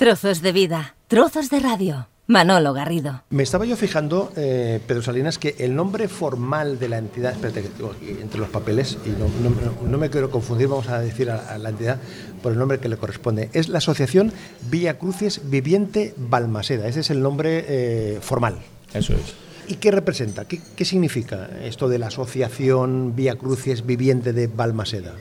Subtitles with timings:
[0.00, 2.06] Trozos de vida, trozos de radio.
[2.26, 3.22] Manolo Garrido.
[3.30, 7.62] Me estaba yo fijando, eh, Pedro Salinas, que el nombre formal de la entidad, espérate
[7.62, 11.00] que tengo aquí entre los papeles, y no, no- no me quiero confundir, vamos a
[11.00, 11.98] decir a, a la entidad
[12.42, 14.34] por el nombre que le corresponde, es la Asociación
[14.68, 16.88] Villa Crucis Viviente Balmaseda.
[16.88, 18.58] Ese es el nombre eh, formal.
[18.92, 19.34] Eso es.
[19.66, 20.44] ¿Y qué representa?
[20.44, 25.14] ¿Qué, qué significa esto de la Asociación Vía Crucis Viviente de Balmaseda?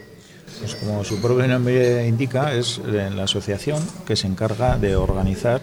[0.59, 5.61] Pues como su propio nombre indica, es la asociación que se encarga de organizar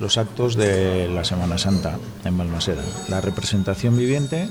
[0.00, 4.48] los actos de la Semana Santa en Balmaseda, la representación viviente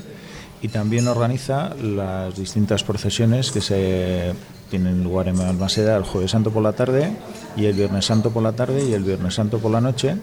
[0.62, 4.32] y también organiza las distintas procesiones que se
[4.70, 7.12] tienen lugar en Balmaseda el jueves santo por la tarde
[7.56, 10.16] y el viernes santo por la tarde y el viernes santo por la noche,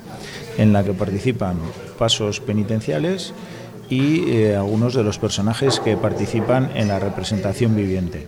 [0.57, 1.59] en la que participan
[1.97, 3.33] pasos penitenciales
[3.91, 8.25] y eh, algunos de los personajes que participan en la representación viviente.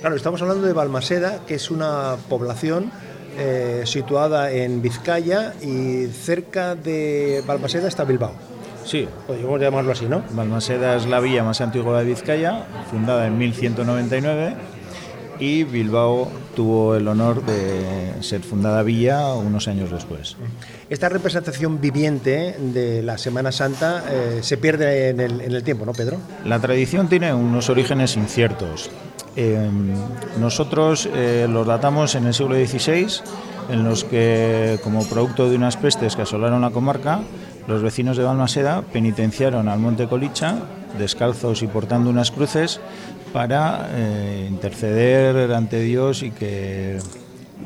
[0.00, 2.92] Claro, estamos hablando de Balmaseda, que es una población
[3.36, 8.34] eh, situada en Vizcaya y cerca de Balmaseda está Bilbao.
[8.84, 10.22] Sí, Podríamos llamarlo así, ¿no?
[10.30, 14.54] Balmaseda es la villa más antigua de Vizcaya, fundada en 1199
[15.38, 20.36] y Bilbao tuvo el honor de ser fundada villa unos años después.
[20.90, 25.84] Esta representación viviente de la Semana Santa eh, se pierde en el, en el tiempo,
[25.84, 26.18] ¿no, Pedro?
[26.44, 28.90] La tradición tiene unos orígenes inciertos.
[29.36, 29.68] Eh,
[30.38, 33.06] nosotros eh, los datamos en el siglo XVI,
[33.68, 37.20] en los que, como producto de unas pestes que asolaron la comarca,
[37.66, 40.58] los vecinos de Balmaseda penitenciaron al Monte Colicha,
[40.98, 42.80] descalzos y portando unas cruces,
[43.34, 46.98] para eh, interceder ante Dios y que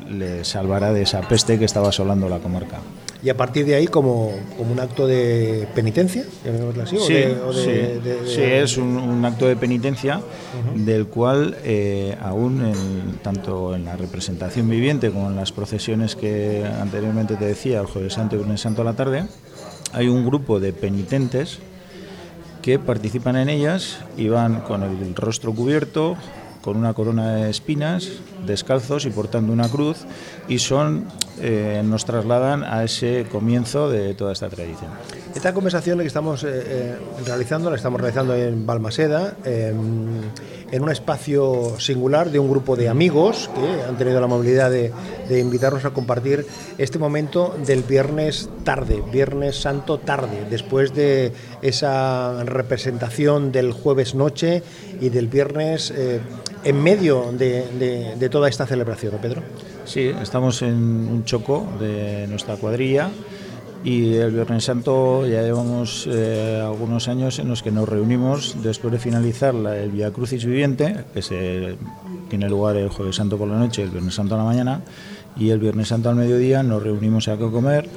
[0.09, 2.79] le salvara de esa peste que estaba asolando la comarca.
[3.21, 6.23] Y a partir de ahí, como, como un acto de penitencia,
[6.81, 9.55] así, o Sí, de- o de- sí, de- de- sí, es un, un acto de
[9.57, 10.21] penitencia
[10.73, 16.65] del cual eh, aún en- tanto en la representación viviente como en las procesiones que
[16.81, 19.25] anteriormente te decía, el jueves santo y viernes santo a la tarde,
[19.93, 21.59] hay un grupo de penitentes
[22.61, 26.17] que participan en ellas y van con el rostro cubierto,
[26.61, 28.09] con una corona de espinas,
[28.45, 30.05] descalzos y portando una cruz,
[30.47, 31.05] y son
[31.41, 34.91] eh, nos trasladan a ese comienzo de toda esta tradición.
[35.35, 36.95] Esta conversación que estamos eh, eh,
[37.25, 39.73] realizando la estamos realizando en Balmaseda, eh,
[40.71, 44.91] en un espacio singular de un grupo de amigos que han tenido la amabilidad de,
[45.39, 46.45] invitarnos a compartir
[46.77, 54.63] este momento del viernes tarde, viernes santo tarde, después de esa representación del jueves noche
[54.99, 55.93] y del viernes
[56.63, 59.41] en medio de, toda esta celebración, ¿no, Pedro?
[59.85, 63.09] Sí, estamos en un choco de nuestra cuadrilla
[63.83, 68.91] y el Viernes Santo ya llevamos eh, algunos años en los que nos reunimos después
[68.91, 71.77] de finalizar el Via Crucis Viviente, que se
[72.29, 74.81] tiene lugar el Jueves Santo por la noche el Viernes Santo a la mañana,
[75.37, 77.87] y el Viernes Santo al mediodía nos reunimos a comer,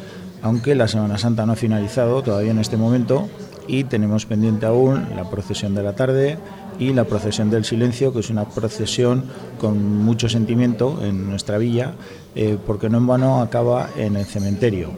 [0.43, 3.29] aunque la Semana Santa no ha finalizado todavía en este momento
[3.67, 6.39] y tenemos pendiente aún la procesión de la tarde
[6.88, 9.25] y la procesión del silencio, que es una procesión
[9.59, 11.94] con mucho sentimiento en nuestra villa,
[12.34, 14.91] eh, porque no en vano acaba en el cementerio,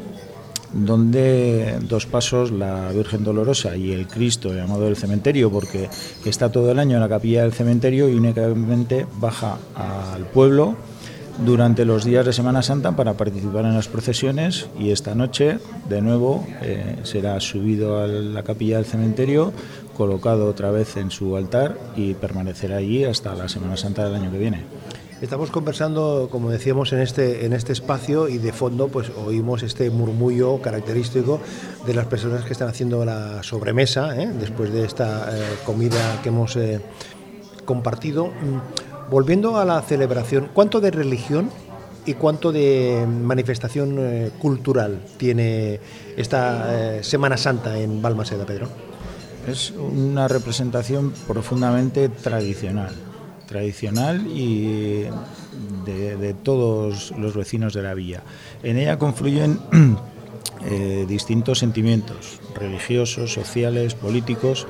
[0.72, 5.88] donde dos pasos, la Virgen Dolorosa y el Cristo llamado del cementerio, porque
[6.24, 10.76] está todo el año en la capilla del cementerio y únicamente baja al pueblo
[11.38, 15.58] durante los días de Semana Santa para participar en las procesiones y esta noche
[15.88, 19.52] de nuevo eh, será subido a la capilla del cementerio,
[19.94, 24.30] colocado otra vez en su altar y permanecerá allí hasta la Semana Santa del año
[24.30, 24.64] que viene.
[25.24, 29.88] Estamos conversando, como decíamos, en este, en este espacio y de fondo pues oímos este
[29.88, 31.40] murmullo característico
[31.86, 34.30] de las personas que están haciendo la sobremesa ¿eh?
[34.38, 36.80] después de esta eh, comida que hemos eh,
[37.64, 38.26] compartido.
[38.26, 41.50] Mm, Volviendo a la celebración, ¿cuánto de religión
[42.06, 45.78] y cuánto de manifestación cultural tiene
[46.16, 48.68] esta Semana Santa en Balmaseda, Pedro?
[49.46, 52.94] Es una representación profundamente tradicional,
[53.46, 55.04] tradicional y
[55.84, 58.22] de, todos los vecinos de la villa.
[58.62, 59.58] En ella confluyen
[60.64, 64.66] eh, distintos sentimientos religiosos, sociales, políticos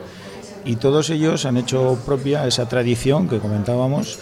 [0.64, 4.18] y todos ellos han hecho propia esa tradición que comentábamos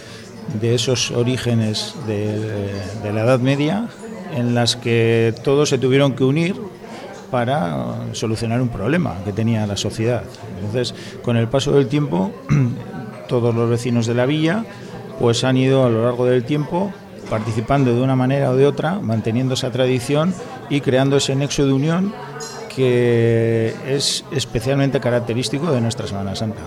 [0.60, 3.88] de esos orígenes de la Edad Media
[4.36, 6.56] en las que todos se tuvieron que unir
[7.32, 10.22] para solucionar un problema que tenía la sociedad.
[10.58, 12.30] Entonces, con el paso del tiempo,
[13.28, 14.66] todos los vecinos de la villa
[15.18, 16.92] pues han ido a lo largo del tiempo
[17.30, 20.34] participando de una manera o de otra, manteniendo esa tradición
[20.68, 22.12] y creando ese nexo de unión
[22.74, 26.60] que es especialmente característico de nuestra Semana Santa.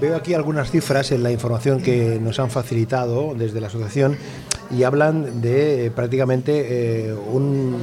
[0.00, 4.16] Veo aquí algunas cifras en la información que nos han facilitado desde la asociación
[4.70, 7.76] y hablan de prácticamente un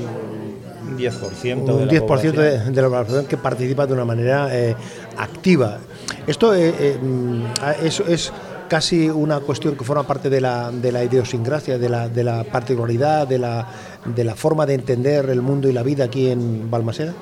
[0.88, 4.76] un 10%, un de, 10 de, de, la población que participa de una manera eh,
[5.18, 5.80] activa.
[6.26, 6.98] Esto eh, eh,
[7.84, 8.34] es, es,
[8.68, 12.44] casi una cuestión que forma parte de la, de la idiosincrasia, de la, de la
[12.44, 13.66] particularidad, de la,
[14.06, 17.14] de la forma de entender el mundo y la vida aquí en Balmaseda.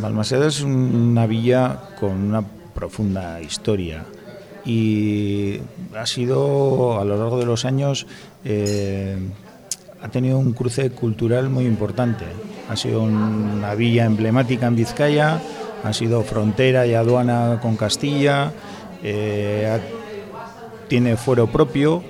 [0.00, 2.44] Balmaseda es una villa con una
[2.74, 4.04] profunda historia
[4.64, 5.60] y
[5.96, 8.06] ha sido a lo largo de los años
[8.44, 9.16] eh,
[10.00, 12.24] ha tenido un cruce cultural muy importante.
[12.68, 15.40] Ha sido una villa emblemática en Vizcaya,
[15.82, 18.52] ha sido frontera y aduana con Castilla,
[19.02, 19.78] eh,
[20.88, 22.02] tiene fuero propio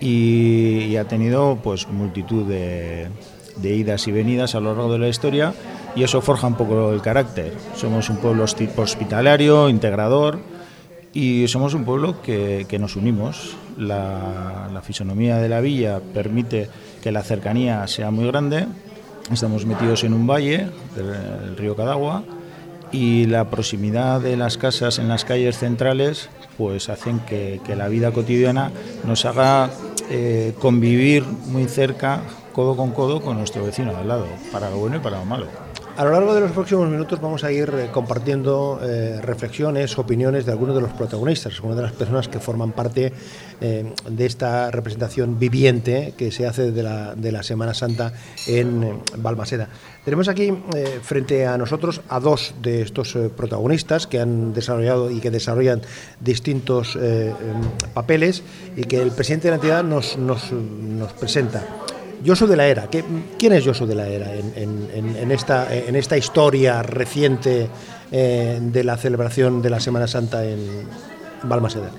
[0.00, 3.08] y, ha tenido pues multitud de,
[3.56, 5.54] de idas y venidas a lo largo de la historia
[5.94, 7.52] y eso forja un poco el carácter.
[7.76, 10.38] Somos un pueblo hospitalario, integrador
[11.12, 13.56] y somos un pueblo que, que nos unimos.
[13.76, 16.68] La, la, fisonomía de la villa permite
[17.02, 18.66] que la cercanía sea muy grande.
[19.32, 22.24] Estamos metidos en un valle del río Cadagua
[22.90, 26.28] y la proximidad de las casas en las calles centrales
[26.58, 28.72] pues hacen que, que la vida cotidiana
[29.04, 29.70] nos haga
[30.10, 32.22] eh, convivir muy cerca,
[32.52, 35.24] codo con codo, con nuestro vecino de al lado, para lo bueno y para lo
[35.24, 35.46] malo.
[35.96, 40.46] A lo largo de los próximos minutos vamos a ir eh, compartiendo eh, reflexiones, opiniones
[40.46, 43.12] de algunos de los protagonistas, algunas de las personas que forman parte
[43.60, 48.12] eh, de esta representación viviente que se hace de la, de la Semana Santa
[48.46, 49.68] en Balmaseda.
[50.04, 50.52] Tenemos aquí
[51.02, 55.82] frente a nosotros a dos de estos protagonistas que han desarrollado y que desarrollan
[56.20, 56.98] distintos
[57.92, 58.42] papeles
[58.76, 61.62] y que el presidente de la entidad nos, nos, nos presenta.
[62.24, 62.88] Josu de la Era.
[63.38, 67.68] ¿Quién es Josu de la Era en esta historia reciente
[68.12, 70.86] eh, de la celebración de la Semana Santa en
[71.44, 71.90] Balmaseda?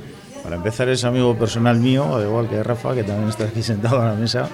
[0.43, 4.01] Para empezar es amigo personal mío, al igual que Rafa, que también está aquí sentado
[4.01, 4.49] a la mesa.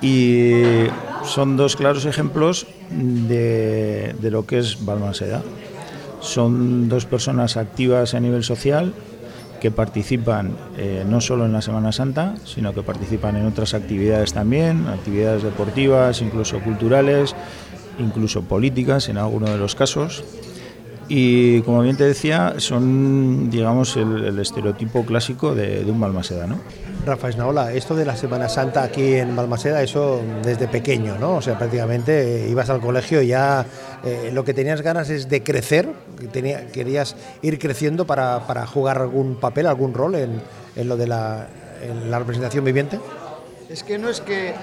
[0.00, 0.86] Y
[1.24, 5.42] son dos claros ejemplos de, de lo que es Balmaseda.
[6.20, 8.94] Son dos personas activas a nivel social,
[9.60, 14.32] que participan eh, no solo en la Semana Santa, sino que participan en otras actividades
[14.32, 17.34] también, actividades deportivas, incluso culturales,
[17.98, 20.24] incluso políticas en algunos de los casos.
[21.08, 26.58] Y como bien te decía, son, digamos, el, estereotipo clásico de, de un balmasedano.
[27.08, 31.36] Rafa Esnaola, esto de la Semana Santa aquí en Balmaseda, eso desde pequeño, ¿no?
[31.36, 33.64] O sea, prácticamente eh, ibas al colegio y ya
[34.04, 35.88] eh, lo que tenías ganas es de crecer,
[36.72, 40.42] querías ir creciendo para, para, jugar algún papel, algún rol en,
[40.76, 41.48] en lo de la
[42.18, 42.98] representación viviente.
[43.68, 44.54] Es que no es que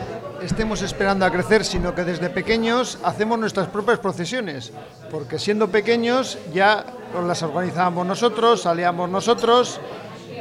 [0.42, 4.74] estemos esperando a crecer, sino que desde pequeños hacemos nuestras propias procesiones,
[5.12, 6.84] porque siendo pequeños ya
[7.24, 9.80] las organizábamos nosotros, salíamos nosotros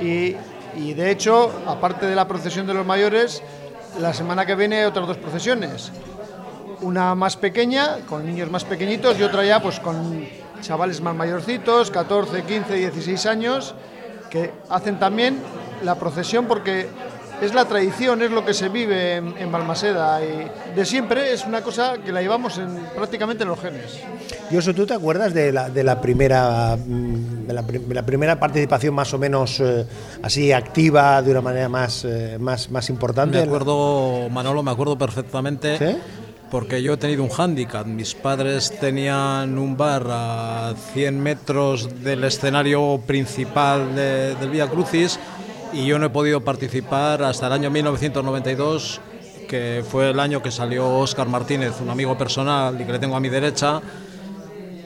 [0.01, 0.35] y,
[0.77, 3.43] y de hecho, aparte de la procesión de los mayores,
[4.01, 5.93] la semana que viene hay otras dos procesiones.
[6.81, 10.27] Una más pequeña, con niños más pequeñitos, y otra ya pues con
[10.63, 13.75] chavales más mayorcitos, 14, 15, 16 años,
[14.31, 15.39] que hacen también
[15.83, 16.89] la procesión porque
[17.45, 21.45] es la tradición, es lo que se vive en, en, Balmaseda y de siempre es
[21.45, 24.01] una cosa que la llevamos en, prácticamente en los genes.
[24.51, 28.95] Yoso, ¿tú te acuerdas de la, de la primera de la, de la, primera participación
[28.95, 29.87] más o menos eh,
[30.23, 33.39] así activa, de una manera más, eh, más, más importante?
[33.39, 35.79] Me acuerdo, Manolo, me acuerdo perfectamente.
[35.79, 35.99] ¿Sí?
[36.51, 37.85] Porque yo he tenido un hándicap.
[37.87, 45.19] Mis padres tenían un bar a 100 metros del escenario principal de, del Vía Crucis
[45.75, 49.01] y yo no he podido participar hasta el año 1992,
[49.49, 53.17] que fue el año que salió Óscar Martínez, un amigo personal y que le tengo
[53.17, 53.81] a mi derecha.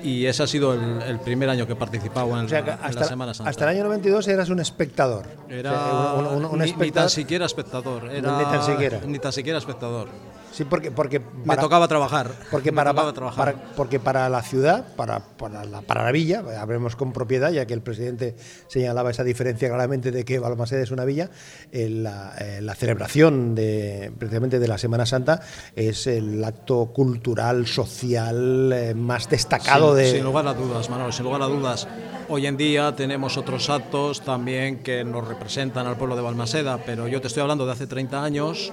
[0.03, 2.89] Y ese ha sido el, el primer año que he participado en, o sea, hasta,
[2.89, 3.51] en la Semana Santa.
[3.51, 5.27] Hasta el año 92 eras un espectador.
[5.49, 6.87] Era un, un, un, ni, espectador.
[6.87, 8.05] ni, tan siquiera espectador.
[8.11, 9.01] Era, ni tan siquiera.
[9.07, 10.09] Ni tan siquiera espectador.
[10.53, 12.31] Sí, porque, porque para, me tocaba trabajar.
[12.51, 13.55] Porque para, tocaba trabajar.
[13.55, 17.67] Para, porque para la ciudad, para, para, la, para la villa, hablemos con propiedad, ya
[17.67, 18.35] que el presidente
[18.67, 21.31] señalaba esa diferencia claramente de que Balmaseda es una villa,
[21.71, 25.41] eh, la, eh, la, celebración de, precisamente de la Semana Santa
[25.77, 30.11] es el acto cultural, social eh, más destacado sin, de...
[30.13, 31.87] Sin lugar a dudas, Manuel, sin lugar a dudas.
[32.31, 37.09] Hoy en día tenemos otros actos también que nos representan al pueblo de Balmaseda, pero
[37.09, 38.73] yo te estoy hablando de hace 30 años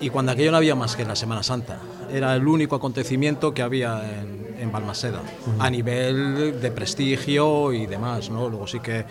[0.00, 1.78] y cuando aquello no había más que la Semana Santa.
[2.12, 5.54] Era el único acontecimiento que había en, en Balmaseda, uh -huh.
[5.66, 8.30] a nivel de prestigio y demás.
[8.30, 8.48] ¿no?
[8.48, 9.04] Luego sí que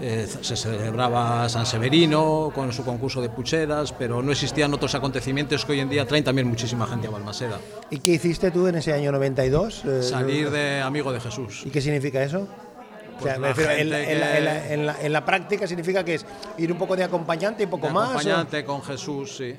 [0.00, 5.64] eh, se celebraba San Severino con su concurso de pucheras, pero no existían otros acontecimientos
[5.64, 7.58] que hoy en día traen también muchísima gente a Balmaseda.
[7.90, 9.84] ¿Y qué hiciste tú en ese año 92?
[9.84, 11.62] Eh, Salir de amigo de Jesús.
[11.64, 12.46] ¿Y qué significa eso?
[13.18, 16.14] O sea, Pues la refiero, en, la, en la- en en en práctica significa que
[16.16, 16.26] es
[16.58, 18.08] ir un poco de acompañante y poco De más.
[18.08, 19.54] o- acompañante con Jesús, sí.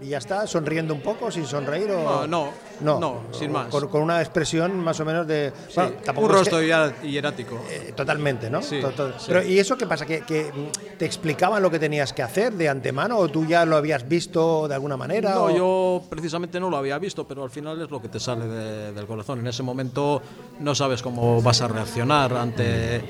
[0.00, 2.26] Y ya está, sonriendo un poco, sin sonreír o.
[2.26, 2.50] No,
[2.80, 3.68] no, no, sin más.
[3.68, 5.52] Con, con una expresión más o menos de.
[5.68, 7.60] Sí, bueno, un es rostro que- hier- hierático.
[7.70, 8.60] eh, totalmente, ¿no?
[8.62, 9.26] Sí, To- to- sí.
[9.28, 10.04] Pero, ¿y eso qué pasa?
[10.04, 10.50] ¿Que, que,
[10.98, 14.68] te explicaban lo que tenías que hacer de antemano o tú ya lo habías visto
[14.68, 15.34] de alguna manera?
[15.34, 18.20] No, o- yo precisamente no lo había visto, pero al final es lo que te
[18.20, 19.40] sale de- del corazón.
[19.40, 20.20] En ese momento
[20.60, 23.02] no sabes cómo vas a reaccionar ante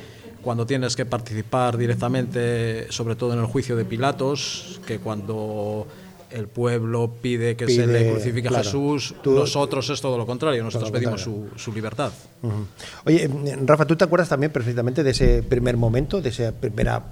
[0.43, 5.87] cuando tienes que participar directamente, sobre todo en el juicio de Pilatos, que cuando
[6.35, 8.63] el pueblo pide que se le crucifique claro.
[8.63, 12.11] a Jesús, Tú- nosotros es todo lo contrario, nosotros lo pedimos su, su libertad.
[12.43, 12.67] Ujú.
[13.07, 17.03] Oye, mm, Rafa, ¿tú te acuerdas también perfectamente de ese primer momento, de esa primera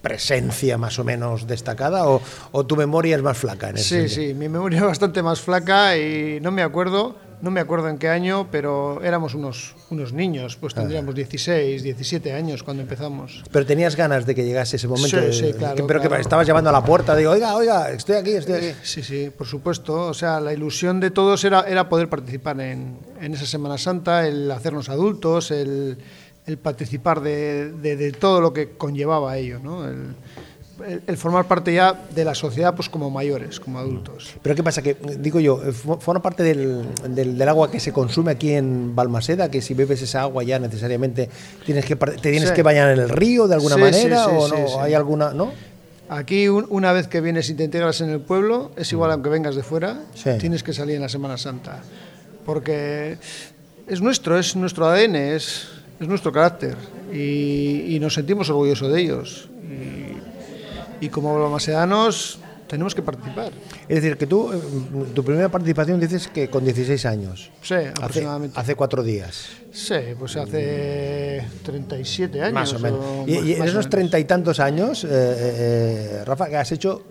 [0.00, 2.20] presencia más o menos destacada o,
[2.50, 4.28] o tu memoria es más flaca en ese Sí, sentido?
[4.28, 7.98] sí, mi memoria es bastante más flaca y no me acuerdo, no me acuerdo en
[7.98, 13.42] qué año, pero éramos unos, unos niños, pues tendríamos 16, 17 años cuando empezamos.
[13.50, 15.08] Pero tenías ganas de que llegase ese momento.
[15.20, 17.90] Sí, de- sí, claro, que- pero que estabas llamando a la puerta, digo, oiga, oiga,
[17.90, 18.72] estoy aquí, estoy aquí.
[18.82, 20.06] Sí, sí, por supuesto.
[20.06, 24.26] O sea, la ilusión de todos era, era poder participar en, en esa Semana Santa,
[24.26, 25.98] el hacernos adultos, el,
[26.46, 29.84] el participar de, de- de todo lo que conllevaba ello, ¿no?
[29.88, 30.14] El,
[30.86, 34.34] el- el formar parte ya de la sociedad pues como mayores, como adultos.
[34.42, 34.82] Pero ¿qué pasa?
[34.82, 38.52] Que, digo yo, eh, fo- forma parte del, del- del agua que se consume aquí
[38.52, 41.28] en Balmaseda, que si bebes esa agua ya necesariamente
[41.66, 42.54] tienes que, te tienes Sí.
[42.54, 45.52] que bañar en el río de alguna Sí, manera sí, o no, hay alguna, ¿no?
[46.08, 49.30] Aquí, un- una vez que vienes y te integras en el pueblo, es igual aunque
[49.30, 50.00] vengas de fuera,
[50.38, 51.80] tienes que salir en la Semana Santa.
[52.44, 53.16] Porque
[53.86, 55.68] es nuestro, es nuestro ADN, es,
[56.00, 56.76] es nuestro carácter.
[57.12, 59.48] Y, y nos sentimos orgullosos de ellos.
[59.62, 60.11] Y,
[61.02, 63.52] y como balmasedanos tenemos que participar.
[63.88, 64.58] Es decir, que tú, eh,
[65.14, 67.50] tu primera participación dices que con 16 años.
[67.60, 68.58] Sí, aproximadamente.
[68.58, 69.48] hace cuatro días.
[69.72, 72.54] Sí, pues hace 37 años.
[72.54, 73.00] Más o menos.
[73.00, 76.56] o Y, más- y en esos treinta y tantos años, eh, eh, eh, Rafa, ¿qué
[76.56, 77.02] has hecho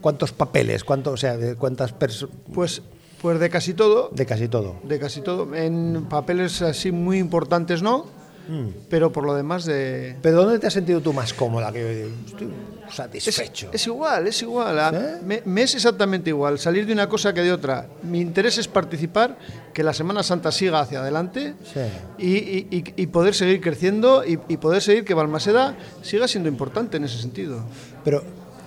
[0.00, 0.82] cuántos papeles?
[0.82, 2.34] Cuánto, o sea, cuántas personas.
[2.52, 2.82] Pues,
[3.22, 4.10] pues de casi todo.
[4.12, 4.76] De casi todo.
[4.82, 5.54] De casi todo.
[5.54, 8.06] En papeles así muy importantes no,
[8.48, 8.68] Mm.
[8.88, 10.16] pero por lo demás de...
[10.22, 11.70] ¿Pero dónde te has sentido tú más cómoda?
[11.70, 12.48] Que estoy
[12.88, 13.68] Es, satisfecho.
[13.72, 14.78] es igual, es igual.
[14.78, 15.24] a- ¿Sí?
[15.24, 17.86] Me, me es exactamente igual salir de una cosa que de otra.
[18.02, 19.36] Mi interés es participar,
[19.74, 21.80] que la Semana Santa siga hacia adelante Sí.
[22.18, 26.48] y, y- y- y poder seguir creciendo y, y poder seguir que Balmaseda siga siendo
[26.48, 27.62] importante en ese sentido.
[28.04, 28.22] Pero,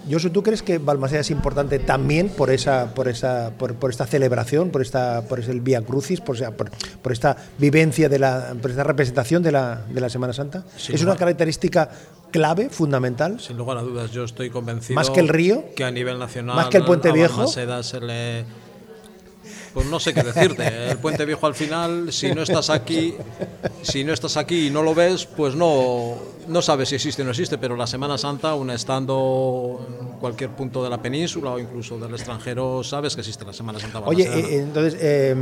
[0.10, 4.06] Josu, ¿tú crees que Balmaseda es importante también por esa, por esa, por, por esta
[4.06, 8.72] celebración, por esta, por ese Vía Crucis, por, por, por esta vivencia de la, por
[8.72, 10.64] esta representación de la, de la Semana Santa?
[10.78, 11.90] Sin ¿Es una característica
[12.32, 13.40] clave, fundamental?
[13.40, 14.96] Sin lugar a dudas, yo estoy convencido.
[14.96, 15.66] ¿Más que el río?
[15.76, 16.56] Que a nivel nacional.
[16.56, 17.38] ¿Más que el Puente a Viejo?
[17.38, 18.46] Balmaseda se le.
[19.74, 20.92] Pues no sé qué decirte.
[20.92, 23.16] El Puente Viejo al final, si no estás aquí,
[23.82, 26.16] si no estás aquí y no lo ves, pues no,
[26.48, 27.58] no sabes si existe o no existe.
[27.58, 32.12] Pero la Semana Santa, aún estando en cualquier punto de la península o incluso del
[32.12, 34.00] extranjero, sabes que existe la Semana Santa.
[34.00, 35.36] Oye, eh, entonces, eh,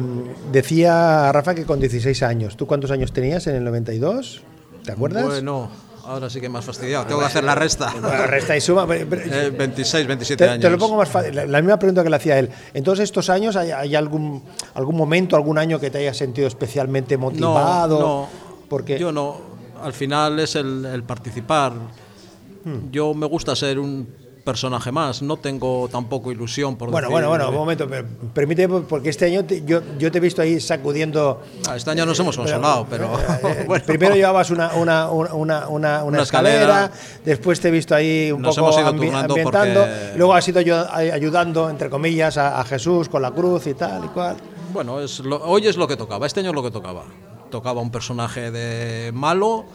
[0.52, 2.56] decía Rafa que con 16 años.
[2.56, 4.44] ¿Tú cuántos años tenías en el 92?
[4.84, 5.26] ¿Te acuerdas?
[5.26, 5.70] Bueno,
[6.10, 7.06] ahora sí que has fastidiado.
[7.06, 7.94] Tengo que hacer la resta.
[8.02, 8.86] Bueno, resta y suma.
[8.88, 10.62] pero- pero- Eh, 26, 27 Te, años.
[10.62, 11.36] te lo pongo más fácil.
[11.36, 12.50] La, la misma pregunta que le hacía él.
[12.74, 16.48] En todos estos años, ¿hay, hay algún, algún momento, algún año que te hayas sentido
[16.48, 18.00] especialmente motivado?
[18.00, 18.30] No, no.
[18.70, 19.38] Porque Yo no.
[19.82, 21.72] Al final es el, el participar.
[22.66, 22.92] Hmm.
[22.92, 24.08] Yo me gusta ser un
[24.50, 25.22] personaje más.
[25.22, 27.88] No tengo tampoco ilusión por Bueno, decir- bueno, bueno, un momento.
[27.88, 31.42] pero Permíteme, porque este año te- yo, yo te he visto ahí sacudiendo.
[31.70, 33.06] Ah, Este año nos hemos consolado, pero.
[33.44, 33.86] eh, bueno.
[33.86, 36.92] Primero llevabas una, una, una, una, escalera, escalera.
[37.24, 40.48] después te he visto ahí un Nos poco hemos ido ambi- ambientando, porque- luego has
[40.48, 40.60] ido
[40.94, 44.36] ayudando, entre comillas, a, a Jesús con la cruz y tal y cual.
[44.74, 46.26] Bueno, es lo- hoy es lo que tocaba.
[46.26, 47.04] Este año es lo que tocaba.
[47.52, 49.66] Tocaba un personaje de malo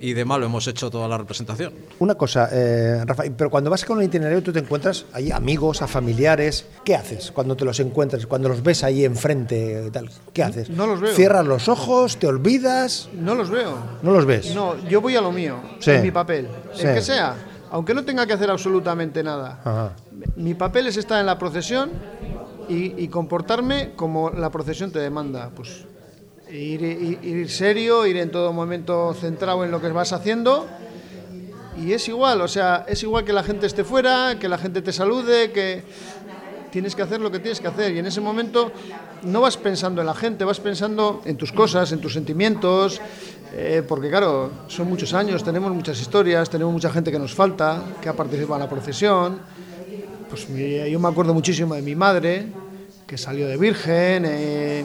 [0.00, 1.72] y de malo hemos hecho toda la representación.
[1.98, 5.82] Una cosa, eh, Rafa, pero cuando vas con el itinerario tú te encuentras ahí amigos,
[5.82, 6.66] a familiares.
[6.84, 9.84] ¿Qué haces cuando te los encuentras, cuando los ves ahí enfrente?
[9.86, 10.10] y Tal?
[10.32, 10.68] ¿Qué haces?
[10.70, 11.14] no los veo.
[11.14, 12.16] ¿Cierras los ojos?
[12.18, 13.08] ¿Te olvidas?
[13.14, 13.76] No los veo.
[14.02, 14.54] ¿No los ves?
[14.54, 15.90] No, yo voy a lo mío, Sí.
[15.92, 16.86] en mi papel, Sí.
[16.86, 17.34] el que sea,
[17.70, 19.60] aunque no tenga que hacer absolutamente nada.
[19.64, 19.92] Ajá.
[20.36, 21.90] Mi papel es estar en la procesión
[22.68, 25.50] y, y comportarme como la procesión te demanda.
[25.54, 25.84] Pues
[26.50, 30.66] ir, serio, ir en todo momento centrado en lo que vas haciendo.
[31.78, 34.80] Y es igual, o sea, es igual que la gente esté fuera, que la gente
[34.80, 35.82] te salude, que
[36.70, 37.94] tienes que hacer lo que tienes que hacer.
[37.94, 38.72] Y en ese momento
[39.22, 43.00] no vas pensando en la gente, vas pensando en tus cosas, en tus sentimientos,
[43.54, 47.82] eh, porque claro, son muchos años, tenemos muchas historias, tenemos mucha gente que nos falta,
[48.00, 49.40] que ha participado en la procesión.
[50.30, 52.46] Pues yo me acuerdo muchísimo de mi madre,
[53.06, 54.84] que salió de virgen, eh,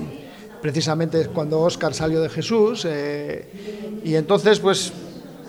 [0.62, 4.94] precisamente cuando Óscar salió de Jesús, eh, y entonces pues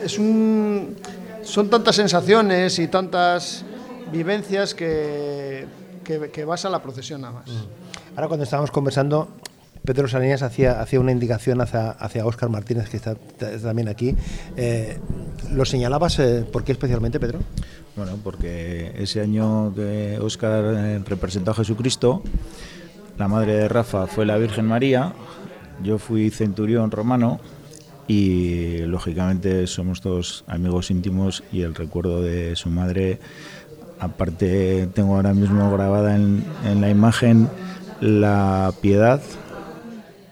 [0.02, 0.97] es un,
[1.42, 3.64] son tantas sensaciones y tantas
[4.11, 5.66] vivencias que,
[6.04, 7.50] que, que vas a la procesión nada más.
[8.14, 9.28] Ahora cuando estábamos conversando,
[9.85, 14.14] Pedro Salinas hacía, hacía una indicación hacia, hacia Óscar Martínez, que está, está también aquí.
[14.57, 14.99] Eh,
[15.50, 17.40] ¿Lo señalabas eh, por qué especialmente, Pedro?
[17.97, 22.23] Bueno, porque ese año que Óscar eh, representó a Jesucristo,
[23.19, 25.12] la madre de Rafa fue la Virgen María,
[25.83, 27.40] yo fui centurión romano
[28.09, 33.19] y lógicamente somos todos amigos íntimos y el recuerdo de su madre,
[34.00, 37.49] aparte tengo ahora mismo grabada en, en la imagen
[38.00, 39.21] la piedad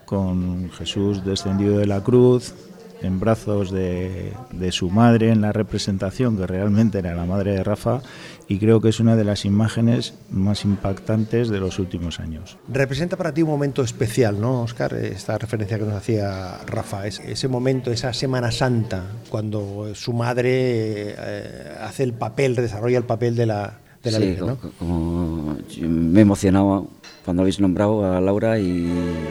[0.04, 2.54] con Jesús descendido de la cruz,
[3.02, 4.32] en brazos de,
[4.70, 8.02] su madre en la representación, que realmente era la madre de Rafa,
[8.48, 12.58] y creo que es una de las imágenes más impactantes de los últimos años.
[12.68, 14.94] Representa para ti un momento especial, ¿no, Oscar?
[14.94, 21.14] Esta referencia que nos hacía Rafa, es, ese momento, esa Semana Santa, cuando su madre
[21.18, 24.56] eh, hace el papel, desarrolla el papel de la, de la sí, Virgen, ¿no?
[24.78, 26.86] como, me he emocionado
[27.24, 28.90] cuando habéis nombrado a Laura y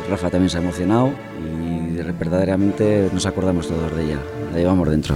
[0.09, 4.19] Rafa también se ha emocionado y verdaderamente nos acordamos todos de ella,
[4.51, 5.15] la llevamos dentro.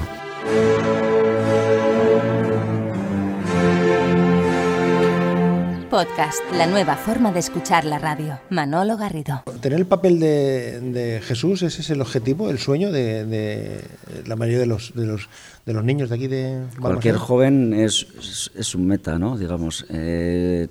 [5.93, 8.39] Podcast, la nueva forma de escuchar la radio.
[8.49, 9.43] Manolo Garrido.
[9.61, 13.83] Tener el papel de, de Jesús, ese es el objetivo, el sueño de, de
[14.25, 15.29] la mayoría de los, de los,
[15.67, 16.81] de los niños de aquí de Balmaseda?
[16.81, 19.37] Cualquier joven es, es, es, un meta, ¿no?
[19.37, 20.67] Digamos, eh,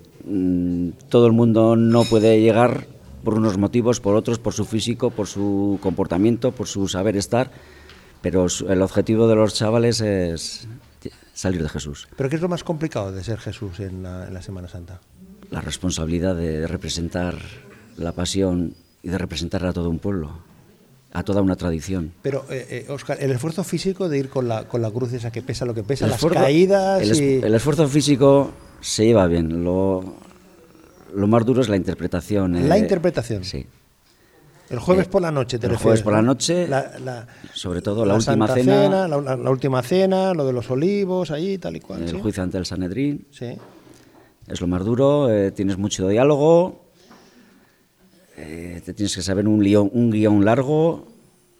[1.09, 2.89] todo el mundo no puede llegar
[3.23, 7.53] por unos motivos, por otros, por su físico, por su comportamiento, por su saber estar,
[8.23, 10.67] pero el objetivo de los chavales es
[11.35, 12.09] salir de Jesús.
[12.17, 15.01] ¿Pero qué es lo más complicado de ser Jesús en la, en la Semana Santa?
[15.51, 17.37] La responsabilidad de representar
[17.97, 20.31] la pasión y de representar a todo un pueblo,
[21.13, 22.13] a toda una tradición.
[22.23, 25.31] Pero, eh, eh, Oscar, el esfuerzo físico de ir con la, con la cruz esa
[25.31, 27.03] que pesa lo que pesa, el las esfuerzo, caídas...
[27.03, 27.35] El, y...
[27.43, 30.15] el esfuerzo físico se lleva bien, lo,
[31.15, 32.69] lo más duro es la interpretación.
[32.69, 33.45] La eh, interpretación.
[33.45, 33.67] Sí.
[34.71, 36.29] El jueves eh, por la noche, te El refieres, jueves por la ¿no?
[36.29, 40.47] noche, la, la, sobre todo la, la última Santa cena, cena la, última cena, lo
[40.47, 42.03] de los olivos, allí, tal y cual.
[42.03, 42.19] el ¿sí?
[42.21, 43.27] juicio ante el Sanedrín.
[43.31, 43.47] Sí.
[44.47, 46.87] Es lo más duro, eh, tienes mucho diálogo,
[48.37, 51.07] eh, te tienes que saber un guion, un guion largo.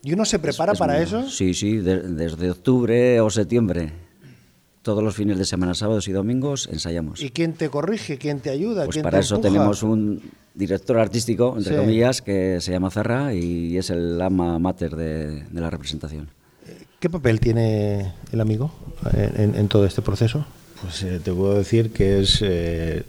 [0.03, 1.29] ¿Y uno se prepara Es- es para muy- eso?
[1.29, 3.93] Sí, sí, de- desde octubre o septiembre.
[4.83, 7.23] Todos los fines de semana, sábados y domingos, ensayamos.
[7.23, 8.19] ¿Y quién te corrige?
[8.19, 8.85] ¿Quién te ayuda?
[8.85, 9.53] Pues ¿Quién para te eso empuja?
[9.53, 10.21] tenemos un
[10.55, 11.81] director artístico, entre Sí.
[11.81, 16.29] comillas, que se llama Zarra y es el ama mater de, de la representación.
[16.99, 18.73] ¿Qué papel tiene el amigo
[19.15, 20.45] en, en- en todo este proceso?
[20.83, 23.05] Pues eh, te puedo decir que es eh,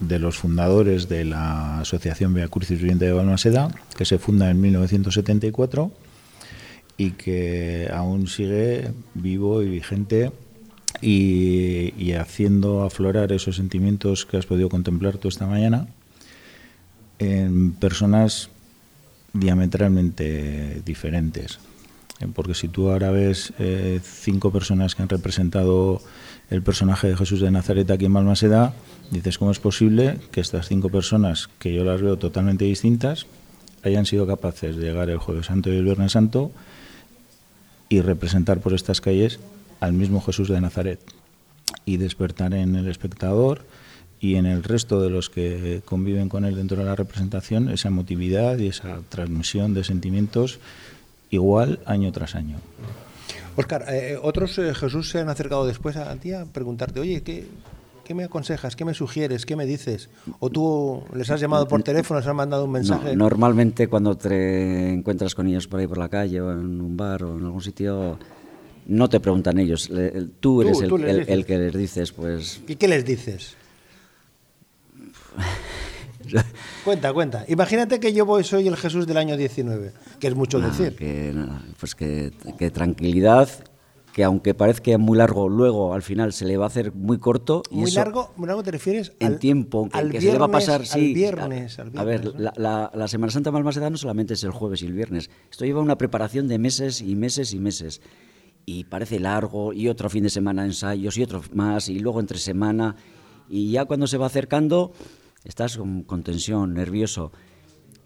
[0.00, 4.60] de los fundadores de la Asociación Via Crucis Viviente de Balmaseda, que se funda en
[4.60, 5.90] 1974
[6.98, 10.30] y que aún sigue vivo y vigente
[11.00, 15.86] y, haciendo aflorar esos sentimientos que has podido contemplar tú esta mañana
[17.18, 18.50] en personas
[19.32, 21.58] diametralmente diferentes.
[22.20, 26.00] Eh, Porque si tú ahora ves eh, cinco personas que han representado
[26.50, 28.74] el personaje de Jesús de Nazaret aquí en Balmaseda,
[29.10, 33.26] dices, ¿cómo es posible que estas cinco personas, que yo las veo totalmente distintas,
[33.82, 36.52] hayan sido capaces de llegar el Jueves Santo y el Viernes Santo
[37.88, 39.40] y representar por estas calles
[39.84, 41.00] al mismo Jesús de Nazaret
[41.84, 43.62] y despertar en el espectador
[44.18, 47.88] y en el resto de los que conviven con él dentro de la representación esa
[47.88, 50.58] emotividad y esa transmisión de sentimientos
[51.28, 52.56] igual año tras año.
[53.56, 57.46] Oscar, eh, otros eh, Jesús se han acercado después a ti a preguntarte, oye, ¿qué,
[58.04, 58.76] ¿qué me aconsejas?
[58.76, 59.44] ¿Qué me sugieres?
[59.44, 60.08] ¿Qué me dices?
[60.40, 63.10] ¿O tú les has llamado por teléfono, les has mandado un mensaje?
[63.14, 66.96] No, normalmente cuando te encuentras con ellos por ahí por la calle o en un
[66.96, 68.18] bar o en algún sitio,
[68.86, 69.88] no te preguntan ellos.
[69.90, 71.34] Le- Tú eres el, tú les el- dices.
[71.34, 73.56] el que les dices, pues ¿Y qué les dices?
[76.84, 77.44] Cuenta, cuenta.
[77.48, 80.96] Imagínate que yo voy, soy el Jesús del año 19, que es mucho nada, decir.
[80.96, 81.34] que,
[81.78, 83.48] pues que, que tranquilidad,
[84.12, 87.62] que aunque parezca muy largo, luego al final se le va a hacer muy corto.
[87.70, 90.32] y Muy eso- largo, muy largo te refieres en al, tiempo, que, al que se
[90.32, 91.08] le va a viernes- pasar, sí.
[91.08, 92.40] Al viernes, al a ver, viernes, ¿no?
[92.40, 95.30] la, la- la Semana Santa Malmaseda no solamente es el jueves y el viernes.
[95.50, 98.00] Esto lleva una preparación de meses y meses y meses.
[98.66, 102.38] Y parece largo, y otro fin de semana ensayos, y otro más, y luego entre
[102.38, 102.96] semana.
[103.48, 104.92] Y ya cuando se va acercando,
[105.44, 107.32] estás con, tensión, nervioso.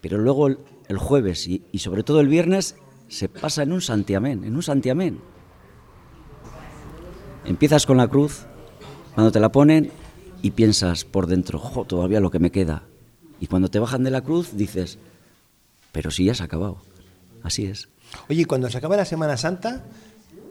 [0.01, 2.77] Pero luego el, jueves y, sobre todo el viernes
[3.09, 5.21] se pasa en un santiamén, en un santiamén.
[7.45, 8.47] Empiezas con la cruz,
[9.15, 9.91] cuando te la ponen
[10.43, 12.83] y piensas por dentro, jo, todavía lo que me queda.
[13.41, 14.99] Y cuando te bajan de la cruz dices,
[15.93, 16.79] pero si ya se ha acabado.
[17.43, 17.89] Así es.
[18.29, 19.85] Oye, cuando se acaba la Semana Santa,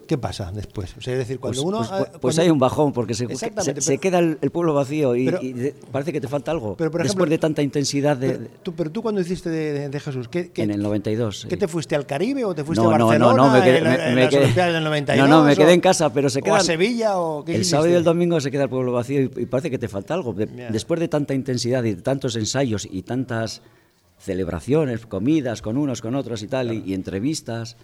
[0.08, 0.96] ¿Qué pasa después?
[0.96, 1.78] O sea, es decir, cuando Pues, uno...
[1.78, 4.50] pues- ah, pues cuando- hay un bajón porque se, se- se pero- queda el, el
[4.50, 6.74] pueblo vacío y, Pero- y de- parece que te falta algo.
[6.76, 10.00] Pero, por ejemplo- Después de tanta intensidad de, Pero tú, pero tú cuando hiciste de,
[10.00, 11.44] Jesús, ¿qué, qué- en el 92.
[11.48, 11.60] ¿qué sí.
[11.60, 13.78] te fuiste al Caribe o te fuiste no, a no, Barcelona no, no, me quedé,
[13.78, 15.28] en, me- en me las quedé- Olimpiadas del 92?
[15.28, 16.60] No, no, me o- quedé en casa, pero se ¿O a.
[16.60, 17.70] Sevilla o qué El hiciste?
[17.76, 20.14] sábado y el domingo se queda el pueblo vacío y, y parece que te falta
[20.14, 20.32] algo.
[20.32, 20.46] De-.
[20.70, 23.60] Después de tanta intensidad y de tantos ensayos y tantas
[24.18, 27.76] celebraciones, comidas con unos, con otros y tal, y, y entrevistas,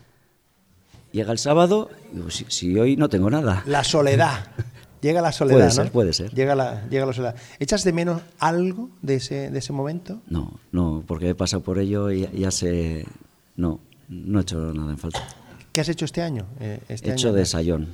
[1.14, 3.62] llega el sábado y digo, si, si hoy no tengo nada.
[3.66, 4.48] La soledad.
[5.00, 5.72] Llega la soledad, Puede ¿no?
[5.74, 6.31] ser, puede ser.
[6.35, 7.37] Llega la, llega la soledad.
[7.59, 10.22] ¿Echas de menos algo de ese, de ese momento?
[10.29, 13.05] No, no, porque he pasado por ello y ya, ya sé.
[13.57, 15.22] No, no he hecho nada en falta.
[15.72, 16.46] ¿Qué has hecho este año?
[16.61, 17.37] Eh, este He hecho año?
[17.37, 17.88] de sayón.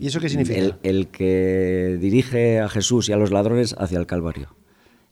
[0.00, 0.58] ¿Y eso qué significa?
[0.58, 4.48] El, el que dirige a Jesús y a los ladrones hacia el Calvario.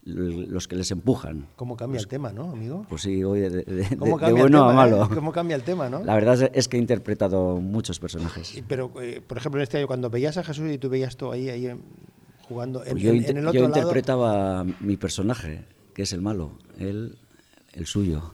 [0.06, 1.48] Los que les empujan.
[1.56, 2.86] ¿Cómo cambia el tema, no, amigo?
[2.88, 5.04] Pues sí, de, de- de- ¿Cómo de cambia bueno tema, a malo.
[5.04, 5.08] eh?
[5.12, 6.04] ¿Cómo cambia el tema, no?
[6.04, 8.62] La verdad es- que he interpretado muchos personajes.
[8.68, 11.32] Pero, eh, por ejemplo, en este año, cuando veías a Jesús y tú veías tú
[11.32, 11.76] ahí, ahí eh,
[12.48, 13.76] jugando en, Pues yo en- inter- en el yo otro lado...
[13.80, 17.18] interpretaba mi personaje, que es el malo, él,
[17.72, 18.32] el suyo,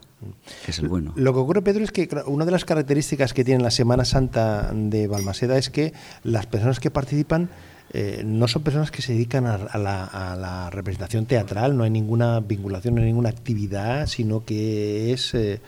[0.67, 1.15] que es el bueno.
[1.17, 4.71] Lo que ocurre, Pedro, es que una de las características que tiene la Semana Santa
[4.75, 7.49] de Balmaseda es que las personas que participan
[7.95, 12.95] eh, no son personas que se dedican a, la, representación teatral, no hay ninguna vinculación,
[12.95, 15.35] no hay ninguna actividad, sino que es...
[15.35, 15.61] eh,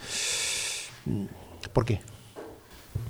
[1.72, 2.00] ¿Por qué?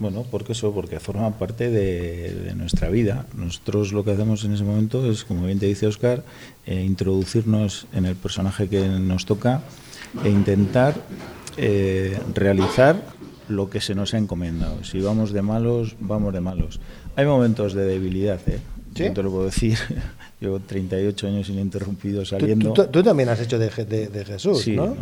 [0.00, 3.26] Bueno, porque eso, porque forma parte de, nuestra vida.
[3.36, 6.24] Nosotros lo que hacemos en ese momento es, como bien te dice Oscar,
[6.66, 9.62] eh, introducirnos en el personaje que nos toca
[10.24, 10.96] e intentar
[12.34, 13.00] realizar
[13.48, 14.82] lo que se nos ha encomendado.
[14.82, 16.80] Si vamos de malos, vamos de malos.
[17.14, 18.58] Hay momentos de debilidad, ¿eh?
[18.94, 19.04] ¿Sí?
[19.04, 19.78] Yo te lo puedo decir.
[20.40, 22.72] Llevo 38 años ininterrumpidos saliendo.
[22.72, 24.96] tú- tú también has hecho de, de- de Jesús, Sí, ¿no?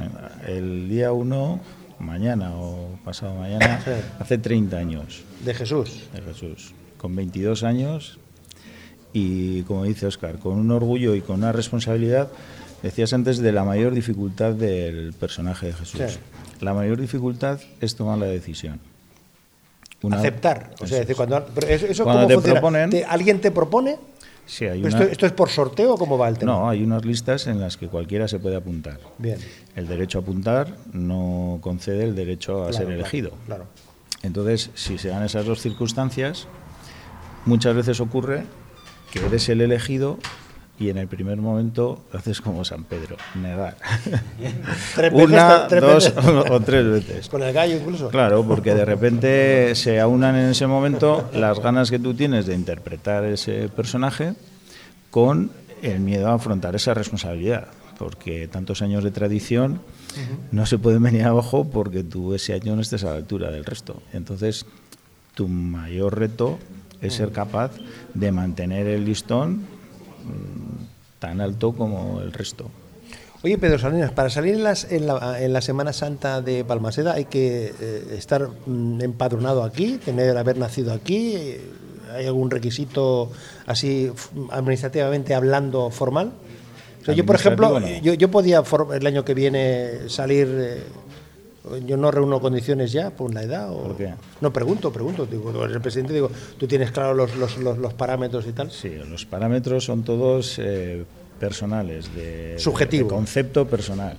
[0.47, 1.61] el día 1,
[1.99, 3.91] mañana o pasado mañana, Sí.
[4.19, 6.05] hace 30 años De Jesús.
[6.15, 8.19] de Jesús, con 22 años
[9.13, 12.29] y, como dice Oscar, con un orgullo y con una responsabilidad,
[12.83, 16.01] decías antes de la mayor dificultad del personaje de Jesús.
[16.09, 16.19] Sí.
[16.61, 18.81] La mayor dificultad es tomar la decisión.
[20.03, 20.71] Una- Aceptar.
[20.81, 21.39] O sea, es decir, cuando,
[21.69, 22.61] eso, eso Cuando ¿cómo te funciona?
[22.61, 23.97] proponen- ¿Te- ¿Alguien te propone?
[24.45, 26.53] Sí, hay ¿Esto, una- esto es por sorteo o cómo va el tema?
[26.53, 28.99] No, hay unas listas en las que cualquiera se puede apuntar.
[29.19, 29.39] Bien.
[29.77, 33.31] El derecho a apuntar no concede el derecho a Claro, ser claro, elegido.
[33.47, 33.67] Claro.
[34.25, 36.47] Entonces, si se dan esas dos circunstancias,
[37.47, 38.45] muchas veces ocurre
[39.13, 40.19] que eres el elegido
[40.79, 43.77] y en el primer momento haces como San Pedro, negar.
[45.13, 46.13] Una, tres dos
[46.51, 47.29] o tres veces.
[47.29, 48.09] Con el gallo incluso.
[48.09, 52.55] Claro, porque de repente se aunan en ese momento las ganas que tú tienes de
[52.55, 54.35] interpretar ese personaje
[55.11, 55.51] con
[55.83, 59.81] el miedo a afrontar esa responsabilidad, porque tantos años de tradición
[60.51, 63.65] no se pueden venir abajo porque tú ese año no estés a la altura del
[63.65, 64.03] resto.
[64.13, 64.67] Entonces,
[65.35, 66.59] tu mayor reto
[67.01, 67.73] es ser capaz
[68.15, 69.82] de mantener el listón mm,
[71.19, 72.71] tan alto como el resto.
[73.45, 77.15] Oye, Pedro Salinas, para salir en, las- en la, en la Semana Santa de Balmaseda
[77.15, 81.35] hay que eh, estar mm, empadronado aquí, tener haber nacido aquí.
[81.37, 81.61] eh,
[82.15, 83.33] ¿Hay algún requisito
[83.67, 84.13] así
[84.51, 86.33] administrativamente hablando formal?
[87.01, 87.89] O sea, yo, por ejemplo, no.
[88.01, 88.63] yo, yo podía
[88.95, 90.85] el año que viene salir.
[91.87, 93.71] Yo no reúno condiciones ya por la edad.
[93.71, 94.15] O, ¿Por qué?
[94.41, 95.27] No pregunto, pregunto.
[95.27, 98.71] Digo, el presidente, digo, tú tienes claro los, los, los, los parámetros y tal.
[98.71, 101.05] Sí, los parámetros son todos eh,
[101.39, 103.09] personales, de, Subjetivo.
[103.09, 104.17] de concepto personal.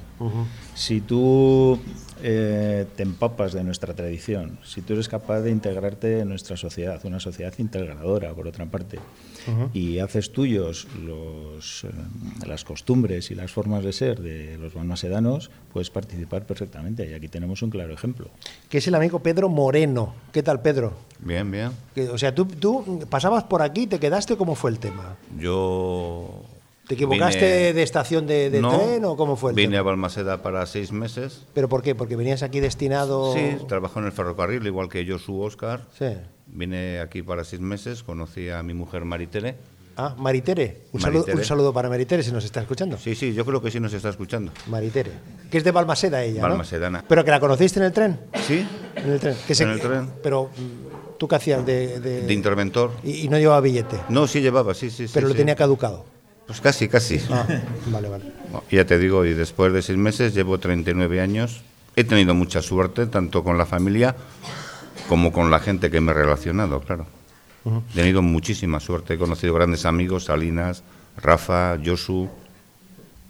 [0.75, 1.79] Si tú
[2.25, 7.01] eh, te empapas de nuestra tradición, si tú eres capaz de integrarte en nuestra sociedad,
[7.03, 8.99] una sociedad integradora, por otra parte,
[9.73, 11.89] y haces tuyos los, eh,
[12.47, 17.09] las costumbres y las formas de ser de los balmasedanos, puedes participar perfectamente.
[17.09, 18.29] Y aquí tenemos un claro ejemplo.
[18.69, 20.13] Que es el amigo Pedro Moreno.
[20.31, 20.93] ¿Qué tal, Pedro?
[21.19, 21.71] Bien, bien.
[21.93, 25.17] Que, o sea, tú, tú pasabas por aquí, te quedaste, ¿cómo fue el tema?
[25.37, 26.45] Yo.
[26.87, 29.79] ¿Te equivocaste vine- de estación de, de No, tren o cómo fue el Vine tema?
[29.79, 31.43] a Balmaseda para seis meses.
[31.53, 31.95] ¿Pero por qué?
[31.95, 33.33] ¿Porque venías aquí destinado...?
[33.33, 35.81] Sí, trabajo en el ferrocarril, igual que yo, su Oscar.
[35.97, 36.07] Sí.
[36.47, 39.55] Vine aquí para seis meses, conocí a mi mujer Maritere.
[39.95, 40.81] Ah, Maritere.
[40.91, 41.37] Un, Saludo, Maritere.
[41.37, 42.97] un saludo para Maritere, si nos está escuchando.
[42.97, 44.51] Sí, sí, yo creo que sí nos está escuchando.
[44.67, 45.11] Maritere.
[45.51, 46.49] Que es de Balmaseda ella, ¿no?
[46.49, 47.05] Balmasedana.
[47.07, 48.19] ¿Pero que la conociste en el tren?
[48.45, 48.65] Sí,
[48.95, 49.35] En el tren.
[49.47, 50.09] Que En el tren.
[50.23, 50.49] Pero,
[51.19, 51.99] ¿tú qué hacías de...?
[51.99, 52.91] de- de interventor.
[53.03, 55.07] y, y no llevaba billete, No, sí llevaba, sí, sí.
[55.07, 55.37] sí, pero lo sí.
[55.37, 56.05] tenía caducado.
[56.47, 57.19] Pues casi, casi.
[57.29, 57.45] Ah,
[57.87, 58.25] vale, vale.
[58.51, 61.61] Bueno, ya te digo, y después de seis meses llevo 39 años.
[61.95, 64.15] He tenido mucha suerte, tanto con la familia
[65.07, 67.05] como con la gente que me he relacionado, claro.
[67.91, 69.13] He tenido muchísima suerte.
[69.13, 70.83] He conocido grandes amigos, Salinas,
[71.17, 72.29] Rafa, Josu,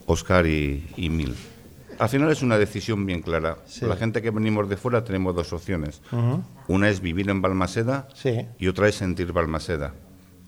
[0.07, 1.35] Oscar y, y Mil.
[1.99, 3.57] Al final es una decisión bien clara.
[3.67, 3.85] Sí.
[3.85, 6.01] La gente que venimos de fuera tenemos dos opciones.
[6.67, 8.45] Una es vivir en Balmaseda Sí.
[8.57, 9.93] y otra es sentir Balmaseda.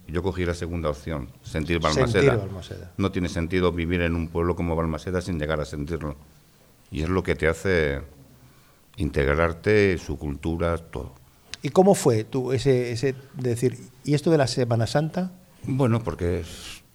[0.07, 2.91] Yo cogí la segunda opción, sentir Sentir Balmaseda.
[2.97, 6.15] No tiene sentido vivir en un pueblo como Balmaseda sin llegar a sentirlo.
[6.91, 8.01] Y es lo que te hace
[8.97, 11.13] integrarte, su cultura, todo.
[11.61, 15.31] ¿Y cómo fue tú ese, ese de decir, ¿y esto de la Semana Santa?
[15.63, 16.43] Bueno, porque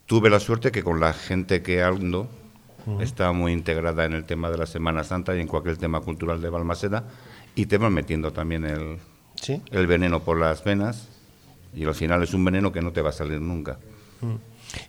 [0.06, 2.28] tuve la suerte que con la gente que ando
[3.00, 6.40] está muy integrada en el tema de la Semana Santa y en cualquier tema cultural
[6.40, 7.04] de Balmaseda
[7.54, 8.98] y te van metiendo también el,
[9.34, 9.60] Sí.
[9.70, 11.08] el veneno por las venas
[11.74, 13.78] y al final es un veneno que no te va a salir nunca.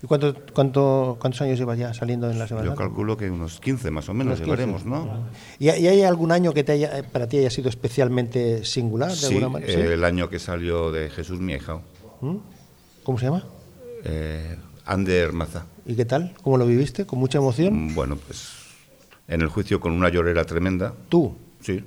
[0.04, 3.60] ¿Y cuánto, cuánto, cuántos años llevas ya saliendo en la Semana Yo calculo que unos
[3.60, 4.66] 15 más o menos Unos 15.
[4.66, 5.26] llevaremos, ¿no?
[5.58, 9.16] ¿Y, hay algún año que te haya- eh, para ti haya sido especialmente singular, de
[9.16, 9.72] Sí, alguna manera?
[9.74, 11.80] eh, el año que salió de Jesús mi hija,
[12.22, 12.36] ¿Mm?
[13.04, 13.44] ¿Cómo se llama?
[14.04, 15.66] eh, Ander Maza.
[15.86, 16.36] ¿Y qué tal?
[16.44, 17.06] ¿Cómo lo viviste?
[17.06, 17.74] ¿Con mucha emoción?
[17.92, 18.50] Mm, Bueno, pues
[19.28, 21.36] en el juicio con una llorera tremenda, ¿Tú?
[21.62, 21.84] Sí,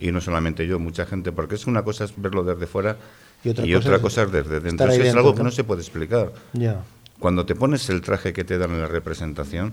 [0.00, 2.96] y no solamente yo, mucha gente, porque es una cosa es verlo desde fuera
[3.44, 4.88] Y otra cosa es cosa es desde dentro.
[4.88, 5.36] Es, dentro, algo ¿no?
[5.36, 6.32] que no se puede explicar.
[6.52, 6.82] Ya.
[7.18, 9.72] Cuando te pones el traje que te dan en la representación,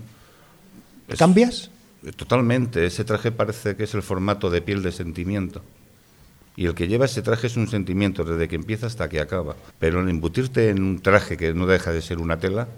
[1.08, 1.70] es- ¿Cambias?
[2.16, 5.62] Totalmente, ese traje parece que es el formato de piel de sentimiento.
[6.54, 9.56] Y el que lleva ese traje es un sentimiento desde que empieza hasta que acaba.
[9.78, 12.68] Pero el embutirte en un traje que no deja de ser una tela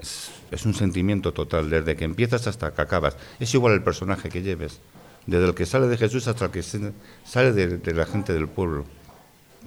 [0.00, 3.16] es, es un sentimiento total, desde que empiezas hasta que acabas.
[3.38, 4.80] Es igual el personaje que lleves,
[5.26, 8.48] desde el que sale de Jesús hasta el que sale de, de la gente del
[8.48, 8.84] pueblo.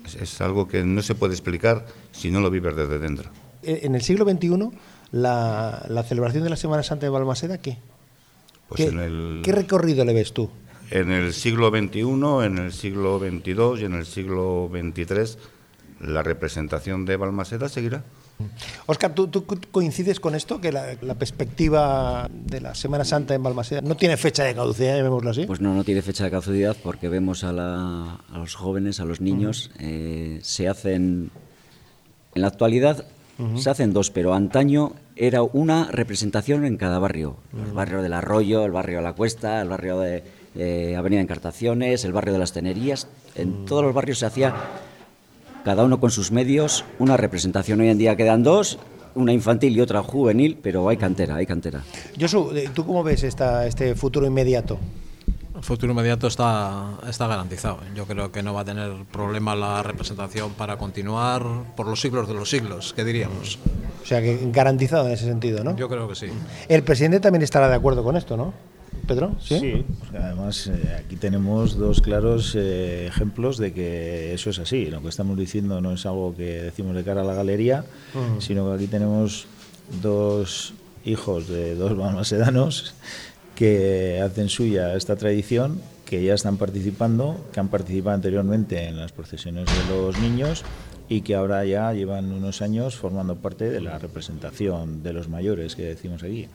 [0.05, 3.29] Es, es algo que no se puede explicar si no lo vives desde dentro.
[3.63, 4.69] Eh, En el siglo XXI,
[5.11, 7.77] la, la celebración de la Semana Santa de Balmaseda, ¿qué?
[8.67, 10.49] Pues ¿Qué, en el- qué recorrido le ves tú?
[10.91, 15.37] En el siglo XXI, en el siglo XXII y en el siglo XXIII,
[16.01, 18.03] la representación de Balmaseda seguirá.
[18.85, 20.59] Oscar, ¿tú, tú coincides con esto?
[20.59, 24.97] Que la, la perspectiva de la Semana Santa en Balmaseda no tiene fecha de caducidad,
[24.97, 25.45] llamémoslo así.
[25.45, 29.05] Pues no, no tiene fecha de caducidad porque vemos a, la- a los jóvenes, a
[29.05, 31.31] los niños, eh, se hacen,
[32.33, 33.05] en la actualidad
[33.57, 37.35] se hacen dos, pero antaño era una representación en cada barrio.
[37.65, 40.23] El barrio del Arroyo, el barrio de la Cuesta, el barrio de
[40.55, 43.09] eh, Avenida Encartaciones, el barrio de las Tenerías.
[43.35, 44.55] En todos los barrios se hacía,
[45.65, 47.81] cada uno con sus medios, una representación.
[47.81, 48.77] Hoy en día quedan dos,
[49.15, 51.81] una infantil y otra juvenil, pero hay cantera, hay cantera.
[52.19, 54.77] Josu, eh, ¿tú cómo ves esta, este futuro inmediato?
[55.55, 57.79] El futuro inmediato está, está garantizado.
[57.95, 61.43] Yo creo que no va a tener problema la representación para continuar
[61.75, 63.57] por los siglos de los siglos, ¿qué diríamos?
[64.03, 65.75] O sea, que garantizado en ese sentido, ¿no?
[65.75, 66.27] Yo creo que sí.
[66.69, 68.53] El presidente también estará de acuerdo con esto, ¿no?
[69.05, 69.85] Pedro, ¿sí?
[69.99, 74.87] porque además eh, aquí tenemos dos claros eh, ejemplos de que eso es así.
[74.87, 77.85] Lo que estamos diciendo no es algo que decimos de cara a la galería,
[78.39, 79.47] sino que aquí tenemos
[80.01, 80.73] dos
[81.05, 82.95] hijos de dos balmasedanos
[83.55, 89.11] que hacen suya esta tradición, que ya están participando, que han participado anteriormente en las
[89.11, 90.63] procesiones de los niños
[91.07, 95.75] y que ahora ya llevan unos años formando parte de la representación de los mayores
[95.75, 96.47] que decimos aquí.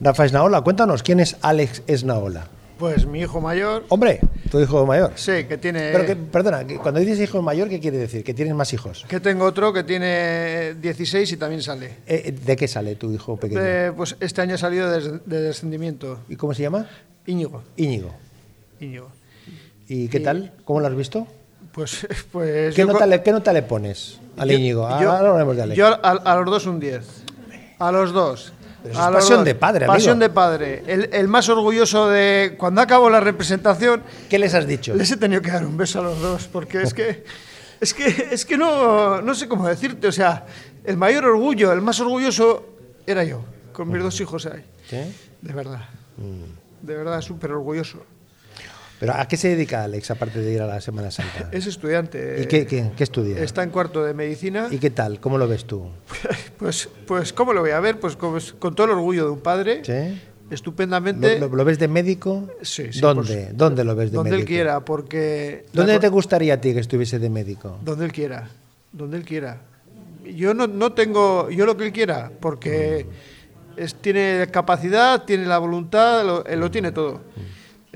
[0.00, 2.48] Rafa Esnaola, cuéntanos, ¿quién es Alex Esnaola?
[2.78, 5.12] Pues mi hijo mayor, Hombre, tu hijo mayor.
[5.14, 5.92] sí, que tiene...
[5.92, 8.22] Pero que, perdona, que cuando dices hijo mayor, ¿qué quiere decir?
[8.22, 9.06] Que tienes más hijos.
[9.08, 11.94] que tengo otro que tiene 16 y también sale.
[12.06, 13.60] Eh, ¿De qué sale tu hijo pequeño?
[13.64, 16.18] Eh, pues este año ha salido de, de descendimiento.
[16.28, 16.86] ¿Y cómo se llama?
[17.26, 17.62] Íñigo.
[17.78, 18.14] Íñigo.
[18.78, 19.08] Íñigo.
[19.88, 20.52] ¿Y qué Y- tal?
[20.66, 21.26] ¿Cómo lo has visto?
[21.76, 24.88] Pues, pues ¿Qué nota, le, qué nota le pones al Íñigo?
[25.00, 25.78] yo- Ahora hablamos de Alex.
[25.78, 27.04] Yo a, a los dos un 10.
[27.78, 28.52] A los dos.
[28.82, 29.44] Pero eso A es los pasión dos.
[29.44, 29.94] de padre, amigo.
[29.94, 30.82] Pasión de padre.
[30.86, 32.54] El, el más orgulloso de...
[32.58, 34.94] Cuando acabo la representación, ¿Qué les has dicho?
[34.94, 37.24] les he tenido que dar un beso a los dos, porque es que...
[37.78, 40.46] Es que, es que no, no sé cómo decirte, o sea,
[40.82, 42.64] el mayor orgullo, el más orgulloso
[43.06, 44.64] era yo, con mis dos hijos ahí.
[44.88, 44.96] ¿Sí?
[45.42, 45.80] De verdad.
[46.16, 46.86] Mm.
[46.86, 47.98] De verdad, súper orgulloso.
[48.98, 51.50] ¿Pero a qué se dedica Alex, aparte de ir a la Semana Santa?
[51.52, 52.40] Es estudiante.
[52.42, 53.42] ¿Y qué, qué- qué estudia?
[53.42, 54.68] Está en cuarto de medicina.
[54.70, 55.20] ¿Y qué tal?
[55.20, 55.88] ¿Cómo lo ves tú?
[56.58, 58.00] Pues, pues, ¿cómo lo voy a ver?
[58.00, 59.82] Pues con, con todo el orgullo de un padre.
[59.84, 60.18] ¿Sí?
[60.50, 61.38] Estupendamente.
[61.38, 62.48] ¿Lo, ves de médico?
[62.62, 63.22] Sí, sí, ¿Dónde?
[63.48, 64.42] pues, ¿Dónde lo ves de donde médico?
[64.42, 65.66] él quiera, porque.
[65.72, 67.78] ¿Dónde la te gustaría a ti que estuviese de médico?
[67.84, 68.48] Donde él quiera.
[68.92, 69.60] Donde él quiera.
[70.24, 71.50] Yo no, no tengo.
[71.50, 73.06] Yo lo que él quiera, porque
[73.76, 77.20] es, tiene capacidad, tiene la voluntad, lo, él lo tiene todo.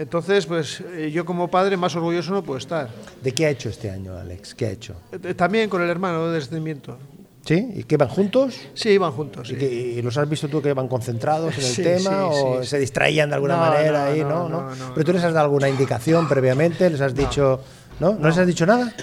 [0.04, 2.88] Entonces, pues eh, yo como padre más orgulloso no puedo estar.
[3.22, 4.54] ¿De qué ha hecho este año, Alex?
[4.54, 4.94] ¿Qué ha hecho?
[5.12, 6.96] Eh, También con el hermano de descendimiento.
[7.44, 7.68] ¿Sí?
[7.74, 8.54] ¿Y qué van juntos?
[8.72, 9.50] Sí, iban juntos.
[9.50, 9.58] ¿Y, sí.
[9.58, 12.64] que- y los has visto tú que van concentrados en el Sí, tema sí, o
[12.64, 14.74] se distraían de alguna No, manera no, ahí, no, ¿no?
[14.74, 17.60] no, Pero tú les has dado alguna indicación previamente, les has dicho,
[17.98, 18.14] ¿no?
[18.14, 18.94] ¿No les has dicho nada?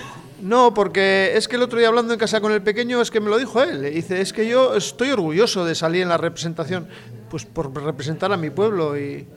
[0.42, 3.20] No, porque es que el otro día hablando en casa con el pequeño es que
[3.20, 3.84] me lo dijo él.
[3.94, 6.88] Dice, es que yo estoy orgulloso de salir en la representación,
[7.30, 9.28] pues por representar a mi pueblo y,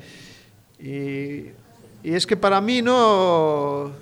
[0.82, 1.52] Y,
[2.02, 3.92] y es que para mí no...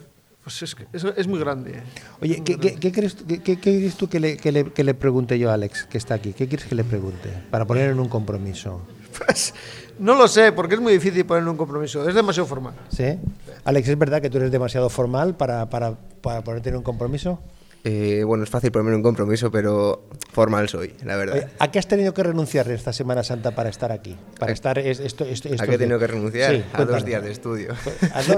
[0.44, 1.82] Pues es, es, es muy grande.
[2.22, 4.94] Oye, ¿qué, qué, qué crees, qué, qué quieres tú que le, que, le, que le
[4.94, 6.32] pregunte yo a Alex, que está aquí?
[6.32, 7.28] ¿Qué quieres que le pregunte?
[7.50, 8.80] Para poner en un compromiso.
[9.26, 9.52] Pues
[9.98, 12.08] no lo sé, porque es muy difícil poner un compromiso.
[12.08, 12.74] Es demasiado formal.
[12.88, 13.18] ¿Sí?
[13.64, 17.40] Alex, ¿es verdad que tú eres demasiado formal para, para, para ponerte en un compromiso?
[17.84, 21.48] Eh, bueno, es fácil ponerme un compromiso, pero formal soy, la verdad.
[21.58, 24.16] ¿A qué has tenido que renunciar esta Semana Santa para estar aquí?
[24.38, 26.56] Para estar es- esto, esto, ¿A esto qué he tenido que renunciar?
[26.56, 27.74] Sí, a dos días de estudio.
[28.12, 28.36] ¿A dos?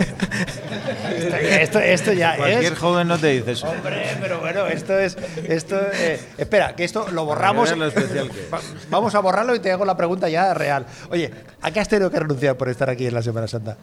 [1.16, 2.78] esto, esto, esto ya Cualquier es...
[2.78, 3.68] joven no te dice eso.
[3.70, 5.16] Hombre, pero bueno, esto es...
[5.48, 7.76] Esto, eh, espera, que esto lo borramos.
[7.76, 8.52] Lo especial que es.
[8.52, 10.86] Va- Vamos a borrarlo y te hago la pregunta ya real.
[11.10, 11.30] Oye,
[11.62, 13.78] ¿a qué has tenido que renunciar por estar aquí en la Semana Santa?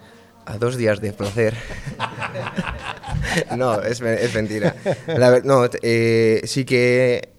[0.46, 1.56] A dos días de placer.
[3.58, 4.76] no, es, es mentira.
[5.08, 7.30] La no, eh, sí que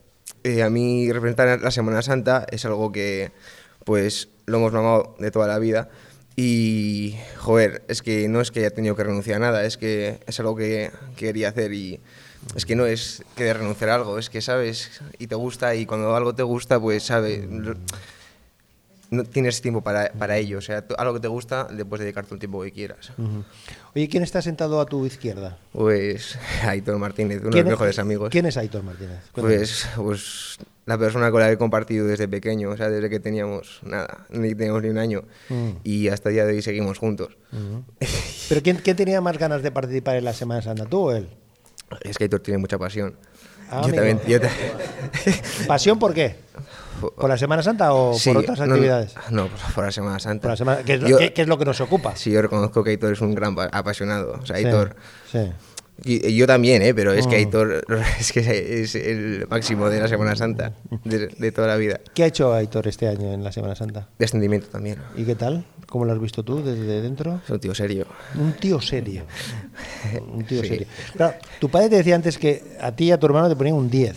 [0.44, 3.32] eh, a mí representar la Semana Santa es algo que,
[3.84, 5.88] pues, lo hemos mamado de toda la vida.
[6.36, 10.20] Y, joder, es que no es que haya tenido que renunciar a nada, es que
[10.26, 12.00] es algo que quería hacer y
[12.54, 15.74] es que no es que de renunciar a algo, es que sabes y te gusta
[15.74, 17.40] y cuando algo te gusta, pues sabes,
[19.10, 20.58] no tienes tiempo para, para ello.
[20.58, 23.12] O sea, tú- algo que te gusta, le puedes dedicar todo el tiempo que quieras.
[23.94, 25.58] Oye, ¿quién está sentado a tu izquierda?
[25.72, 28.28] Pues Aitor Martínez, uno de ¿Quién los es- mejores amigos.
[28.30, 29.18] ¿Quién es Aitor Martínez?
[29.32, 33.20] Pues, pues la persona con la que he compartido desde pequeño, o sea, desde que
[33.20, 35.22] teníamos nada, ni teníamos ni un año.
[35.48, 35.70] Mm.
[35.84, 37.36] Y hasta el día de hoy seguimos juntos.
[38.48, 41.28] ¿Pero quién, quién tenía más ganas de participar en la Semana Santa, tú o él?
[42.02, 43.16] Es que Aitor tiene mucha pasión.
[43.70, 44.18] Ah, yo también.
[44.26, 44.38] Yo
[45.66, 46.36] ¿Pasión por qué?
[47.00, 49.14] ¿Por la Semana Santa o Sí, por otras no, actividades?
[49.30, 50.48] No, por, por la Semana Santa.
[50.48, 52.16] La semana- ¿qué, es lo, Yo- qué- qué es lo que nos ocupa?
[52.16, 54.38] Sí, yo reconozco que Aitor es un gran pa- apasionado.
[54.42, 54.96] O sea, Aitor.
[55.30, 55.38] sí.
[56.04, 56.94] Y, y yo también, ¿eh?
[56.94, 57.38] pero es que Mm.
[57.38, 57.84] Aitor
[58.20, 60.72] es, que es el máximo de la Semana Santa,
[61.04, 61.98] de, de toda la vida.
[62.14, 64.06] ¿Qué ha hecho Aitor este año en la Semana Santa?
[64.16, 64.98] Descendimiento también.
[65.16, 65.64] ¿Y qué tal?
[65.88, 67.40] ¿Cómo lo has visto tú desde dentro?
[67.42, 68.06] Es un tío serio.
[68.37, 69.24] Un tío serio.
[70.32, 70.68] Un tío Sí.
[70.68, 70.87] serio.
[71.16, 73.74] Claro, tu padre te decía antes que a ti y a tu hermano te ponían
[73.74, 74.16] un 10.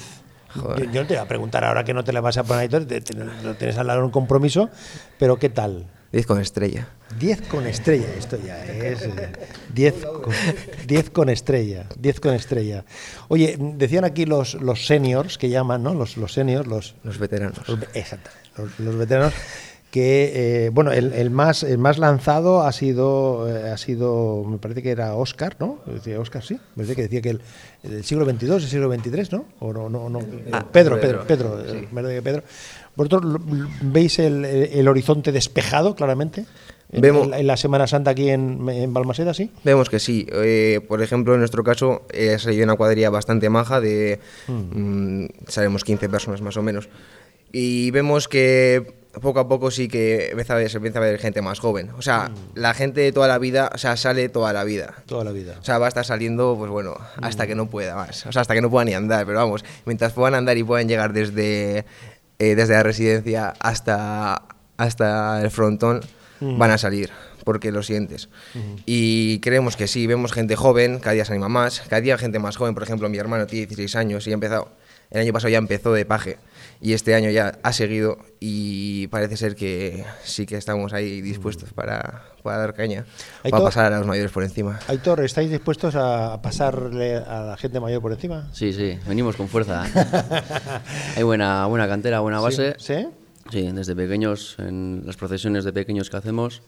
[0.56, 0.92] Yo, Joder.
[0.92, 2.62] yo no te voy a preguntar ahora que no te le vas a poner a
[2.62, 4.70] Aitor, te- te- no tienes al lado un compromiso,
[5.18, 5.88] pero ¿qué tal?
[6.12, 6.90] 10 con estrella.
[7.20, 9.02] 10 con estrella, esto ya es.
[9.04, 9.32] eh,
[9.74, 10.34] 10 con,
[10.88, 12.84] 10 con estrella, 10 con estrella.
[13.30, 15.94] Oye, decían aquí los, los seniors, que llaman, ¿no?
[15.94, 17.66] Los, los seniors, los, Los veteranos.
[17.68, 19.34] los- exactamente, los, los veteranos,
[19.92, 20.32] que,
[20.66, 24.82] eh, bueno, el, el más, el más lanzado ha sido, eh, ha sido, me parece
[24.82, 25.80] que era Oscar, ¿no?
[25.86, 27.42] Decía Oscar, sí, me parece que decía que el,
[27.84, 29.46] el siglo XXII, el siglo XXIII, ¿no?
[29.60, 30.20] O no, no, no,
[30.54, 31.78] Ah, Pedro, Pedro, Pedro, Pedro, sí.
[31.78, 32.44] eh, me parece que Pedro.
[32.96, 33.42] ¿Vosotros
[33.82, 36.46] veis el, el horizonte despejado, claramente?
[36.94, 39.52] En- Vemos- en, la- Semana Santa aquí en, en Balmaseda, sí.
[39.64, 40.28] Vemos que sí.
[40.32, 44.20] Eh, por ejemplo, en nuestro caso, eh, ha salido una cuadrilla bastante maja de.
[44.48, 46.90] mm, sabemos 15 personas más o menos.
[47.54, 51.20] Y vemos que poco a poco sí que empieza a ver- se empieza a ver
[51.20, 51.90] gente más joven.
[51.98, 54.94] O sea, la gente de toda la vida, o sea, sale toda la vida.
[55.06, 55.58] Toda la vida.
[55.60, 58.26] O sea, va a estar saliendo, pues bueno, hasta que no pueda más.
[58.26, 59.26] O sea, hasta que no puedan ni andar.
[59.26, 61.86] Pero vamos, mientras puedan andar y puedan llegar desde,
[62.40, 64.44] eh, desde la residencia hasta,
[64.78, 66.02] hasta el frontón,
[66.40, 67.12] van a salir,
[67.44, 68.30] porque lo sientes.
[68.86, 71.82] Y creemos que sí, vemos gente joven, cada día se anima más.
[71.82, 74.70] Cada día gente más joven, por ejemplo, mi hermano tiene 16 años y ha empezado.
[75.12, 76.38] El año pasado ya empezó de paje
[76.82, 81.74] y este año ya ha seguido y parece ser que sí que estamos ahí dispuestos
[81.74, 83.06] para, para dar caña,
[83.44, 84.80] Hay para pasar a los mayores por encima.
[84.88, 88.50] Aitor, ¿estáis dispuestos a pasarle a la gente mayor por encima?
[88.52, 89.84] Sí, sí, venimos con fuerza.
[91.16, 92.76] Hay buena, buena cantera, buena base.
[92.80, 93.08] ¿Sí?
[93.52, 96.64] Sí, desde pequeños, en las procesiones de pequeños que hacemos,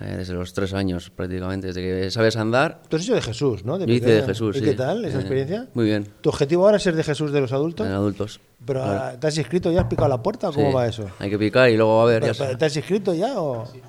[0.00, 2.80] eh, desde los tres años prácticamente, desde que sabes andar.
[2.88, 3.78] Tú has hecho de Jesús, ¿no?
[3.78, 4.20] Yo hice pequeño.
[4.22, 4.64] de Jesús, ¿Y sí.
[4.64, 5.68] qué tal esa Eh, experiencia?
[5.74, 6.08] muy bien.
[6.20, 7.86] ¿Tu objetivo ahora es ser de Jesús de los adultos?
[7.86, 8.40] En adultos.
[8.64, 9.00] ¿Pero Claro.
[9.02, 9.80] ah, te has inscrito ya?
[9.82, 10.74] ¿Has picado la puerta o cómo Sí.
[10.74, 11.06] va eso?
[11.18, 12.20] Hay que picar y luego a ver.
[12.22, 13.66] Pero- ya pero, ¿Te has inscrito ya o...?
[13.66, 13.80] Sí,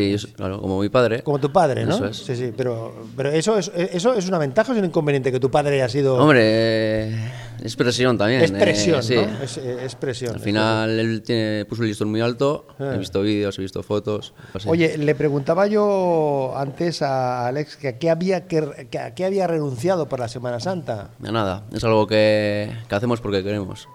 [0.00, 1.22] yo, claro, como mi padre.
[1.22, 1.94] Como tu padre, ¿no?
[1.94, 2.16] Eso es.
[2.16, 5.40] Sí, sí, pero, pero eso, es, ¿eso es una ventaja o es un inconveniente que
[5.40, 6.16] tu padre haya sido...
[6.16, 7.32] Hombre, eh,
[7.62, 8.42] es presión también.
[8.42, 9.16] es eh, presión, sí.
[9.16, 9.42] ¿no?
[9.42, 10.32] Es, eh, es presión.
[10.32, 12.66] Al es final él tiene, puso el listón muy alto.
[12.78, 12.92] Ah.
[12.94, 14.34] He visto vídeos, he visto fotos.
[14.54, 14.68] así.
[14.68, 19.24] Oye, le preguntaba yo antes a Alex que a qué había, que, que a qué
[19.24, 21.10] había renunciado por la Semana Santa.
[21.22, 23.88] A nada, es algo que, que hacemos porque queremos.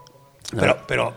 [0.59, 1.13] Pero, pero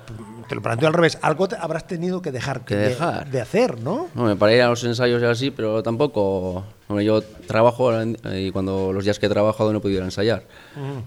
[0.48, 1.18] te lo planteo al revés.
[1.22, 3.30] Algo te- habrás tenido que dejar, Que de, dejar.
[3.30, 4.08] de hacer, ¿no?
[4.14, 7.90] No, me para ir a los ensayos y así, pero tampoco Bueno, yo trabajo
[8.34, 10.44] y cuando los días que he trabajado no he podido ir a ensayar.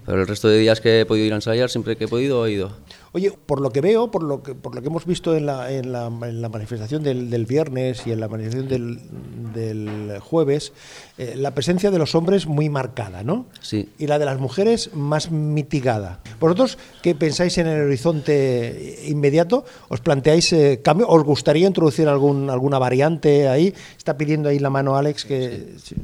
[0.04, 2.44] Pero el resto de días que he podido ir a ensayar, siempre que he podido,
[2.46, 2.72] he ido.
[3.12, 5.72] Oye, por lo que veo, por lo que, por lo que hemos visto en la,
[5.72, 9.00] en la, en la manifestación del, del, viernes y en la manifestación del,
[9.52, 10.72] del jueves,
[11.18, 13.46] eh, la presencia de los hombres muy marcada, ¿no?
[13.60, 13.88] Sí.
[13.98, 16.20] Y la de las mujeres más mitigada.
[16.38, 19.64] ¿Vosotros qué pensáis en el horizonte inmediato?
[19.88, 21.08] ¿Os planteáis eh, cambio?
[21.08, 23.74] ¿Os gustaría introducir algún, alguna variante ahí?
[23.98, 25.74] Está pidiendo ahí la mano Alex que...
[25.82, 25.96] Sí.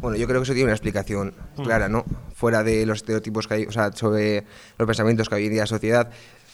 [0.00, 2.04] Bueno, yo creo que eso tiene una explicación clara, ¿no?
[2.34, 4.44] Fuera de los estereotipos que hay, o sea, sobre
[4.78, 6.10] los pensamientos que hay en la sociedad,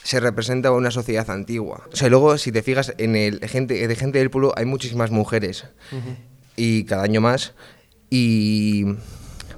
[0.07, 1.83] se representa una sociedad antigua.
[1.93, 5.11] O sea, luego, si te fijas, en el gente, de gente del pueblo hay muchísimas
[5.11, 5.65] mujeres.
[5.91, 6.17] Uh -huh.
[6.55, 7.55] Y cada año más.
[8.09, 8.85] Y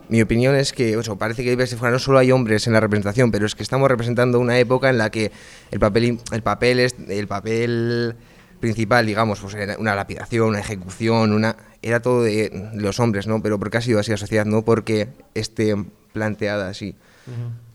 [0.09, 3.30] mi opinión es que o sea, parece que no solo hay hombres en la representación,
[3.30, 5.32] pero es que estamos representando una época en la que
[5.70, 8.16] el papel, el papel, es, el papel
[8.59, 13.42] principal, digamos, pues era una lapidación, una ejecución, una era todo de los hombres, ¿no?
[13.42, 15.76] Pero porque ha sido así la sociedad, no porque esté
[16.14, 16.96] planteada así.
[17.26, 17.68] Uh -huh.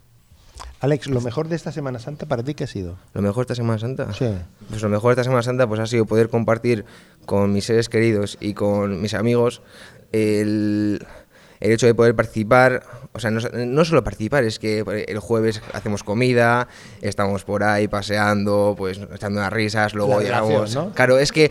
[0.83, 2.97] Alex, lo mejor de esta Semana Santa para ti qué ha sido?
[3.13, 4.11] Lo mejor de esta Semana Santa.
[4.11, 4.27] Sí.
[4.67, 6.83] Pues lo mejor de esta Semana Santa pues ha sido poder compartir
[7.25, 9.61] con mis seres queridos y con mis amigos
[10.11, 10.99] el,
[11.61, 15.61] el hecho de poder participar, o sea, no, no, solo participar, es que el jueves
[15.71, 16.67] hacemos comida,
[16.99, 20.77] estamos por ahí paseando, pues echando unas risas, luego La llegamos.
[20.95, 21.49] Claro, es que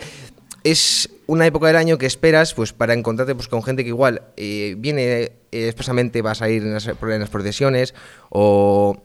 [0.65, 4.23] es una época del año que esperas pues para encontrarte pues con gente que igual
[4.37, 7.95] eh, viene eh, expresamente vas a ir en las, en las procesiones
[8.31, 9.03] o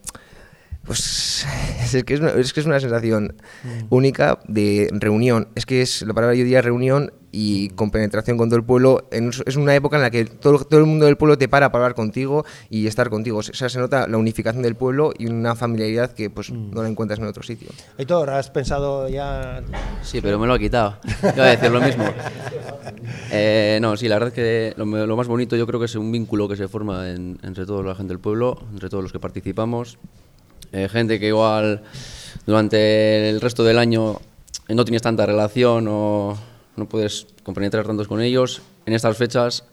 [0.84, 1.45] pues
[1.93, 3.88] es que es una, es que es una sensación Mm.
[3.89, 5.49] única de reunión.
[5.55, 9.08] Es que es la palabra yo diría reunión y con penetración con todo el pueblo.
[9.12, 11.72] En- es una época en la que todo, todo el mundo del pueblo te para
[11.72, 13.38] para hablar contigo y estar contigo.
[13.38, 16.72] O sea, se nota la unificación del pueblo y una familiaridad que pues Mm.
[16.72, 17.68] no la encuentras en otro sitio.
[18.00, 19.62] Heitor, ¿has pensado ya...?
[20.02, 20.98] Sí, pero me lo ha quitado.
[21.22, 22.06] Iba a decir lo mismo.
[23.32, 25.96] Eh, no, sí, la verdad es que lo, lo más bonito yo creo que es
[25.96, 29.12] un vínculo que se forma en- entre toda la gente del pueblo, entre todos los
[29.12, 29.98] que participamos.
[30.72, 31.84] Eh, gente que igual
[32.46, 34.20] durante el resto del año
[34.70, 36.38] no tienes tanta relación o
[36.78, 38.62] no puedes compenetrar tantos con ellos.
[38.86, 39.66] En estas fechas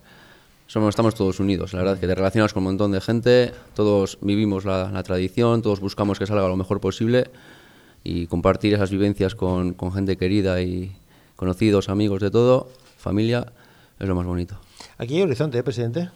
[0.67, 1.73] somos, estamos todos unidos.
[1.73, 5.61] La verdad que te relacionas con un montón de gente, todos vivimos la, la tradición,
[5.61, 7.29] todos buscamos que salga lo mejor posible
[8.03, 10.95] y compartir esas vivencias con, con gente querida y
[11.35, 13.53] conocidos, amigos de todo, familia,
[13.99, 14.57] es lo más bonito.
[14.97, 16.09] Aquí hay horizonte, ¿eh, presidente?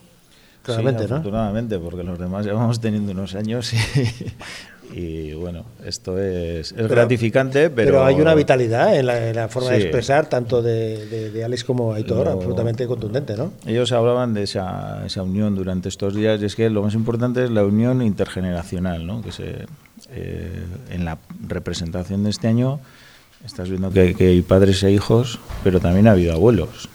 [0.64, 1.16] Claramente, sí, ¿no?
[1.18, 7.70] afortunadamente, porque los demás llevamos teniendo unos años y, y, bueno, esto es, es gratificante,
[7.70, 7.88] pero...
[7.91, 9.84] Pero hay una vitalidad en la, en la forma de Sí.
[9.84, 13.51] expresar, tanto de, de, de Alex como Aitor, Lo- absolutamente contundente, ¿no?
[13.66, 17.43] Ellos hablaban de esa, esa unión durante estos días y es que lo más importante
[17.45, 19.22] es la unión intergeneracional, ¿no?
[19.22, 19.66] que se,
[20.12, 22.80] eh, en la representación de este año
[23.45, 26.89] estás viendo que, que hay padres e hijos, pero también ha habido abuelos.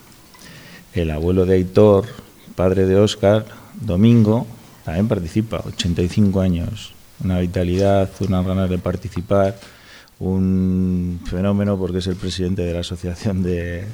[0.95, 2.05] El abuelo de Aitor,
[2.55, 3.47] padre de Óscar,
[3.81, 4.47] Domingo,
[4.85, 6.93] también participa, 85 años,
[7.23, 9.57] una vitalidad, unas ganas de participar,
[10.19, 13.85] un fenómeno porque es el presidente de la asociación de,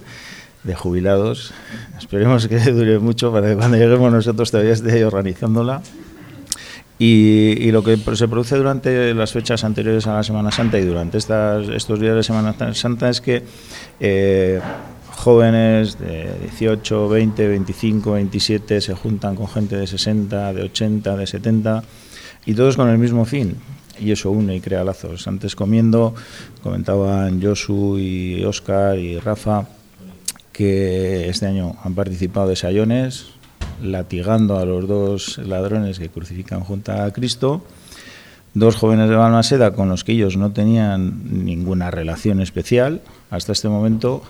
[0.64, 1.52] de jubilados.
[1.98, 5.82] Esperemos que dure mucho para que cuando lleguemos nosotros todavía esté organizándola.
[6.98, 10.84] Y, y lo que se produce durante las fechas anteriores a la Semana Santa y
[10.84, 13.42] durante estas, estos días de Semana Santa es que
[14.00, 14.60] eh,
[15.20, 21.26] jóvenes de 18, 20, 25, 27 se juntan con gente de 60, de 80, de
[21.26, 21.84] 70
[22.46, 23.56] y todos con el mismo fin.
[23.98, 25.28] Y eso une y crea lazos.
[25.28, 26.14] Antes comiendo,
[26.62, 29.68] comentaban Josu y Oscar y Rafa
[30.52, 33.26] que este año han participado de sayones,
[33.82, 37.62] latigando a los dos ladrones que crucifican junto a Cristo.
[38.54, 43.00] Dos jóvenes de Balmaseda con los que ellos no tenían ninguna relación especial
[43.30, 44.22] hasta este momento.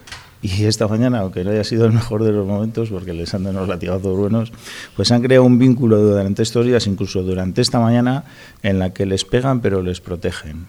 [0.42, 3.44] Y esta mañana, aunque no haya sido el mejor de los momentos, porque les han
[3.44, 4.52] dado unos latigazos buenos,
[4.96, 8.24] pues han creado un vínculo durante estos días, incluso durante esta mañana,
[8.62, 10.66] en la que les pegan pero les protegen.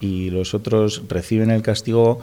[0.00, 2.20] Y los otros reciben el castigo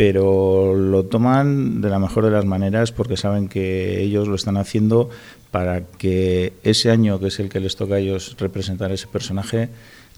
[0.00, 4.56] pero lo toman de la mejor de las maneras porque saben que ellos lo están
[4.56, 5.10] haciendo
[5.50, 9.68] para que ese año, que es el que les toca a ellos representar ese personaje,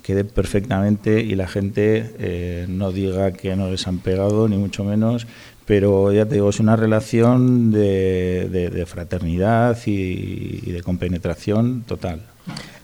[0.05, 4.84] quede perfectamente y la gente eh, no diga que no les han pegado, ni mucho
[4.84, 5.26] menos,
[5.66, 11.82] pero ya te digo, es una relación de, de, de fraternidad y, y de compenetración
[11.82, 12.22] total.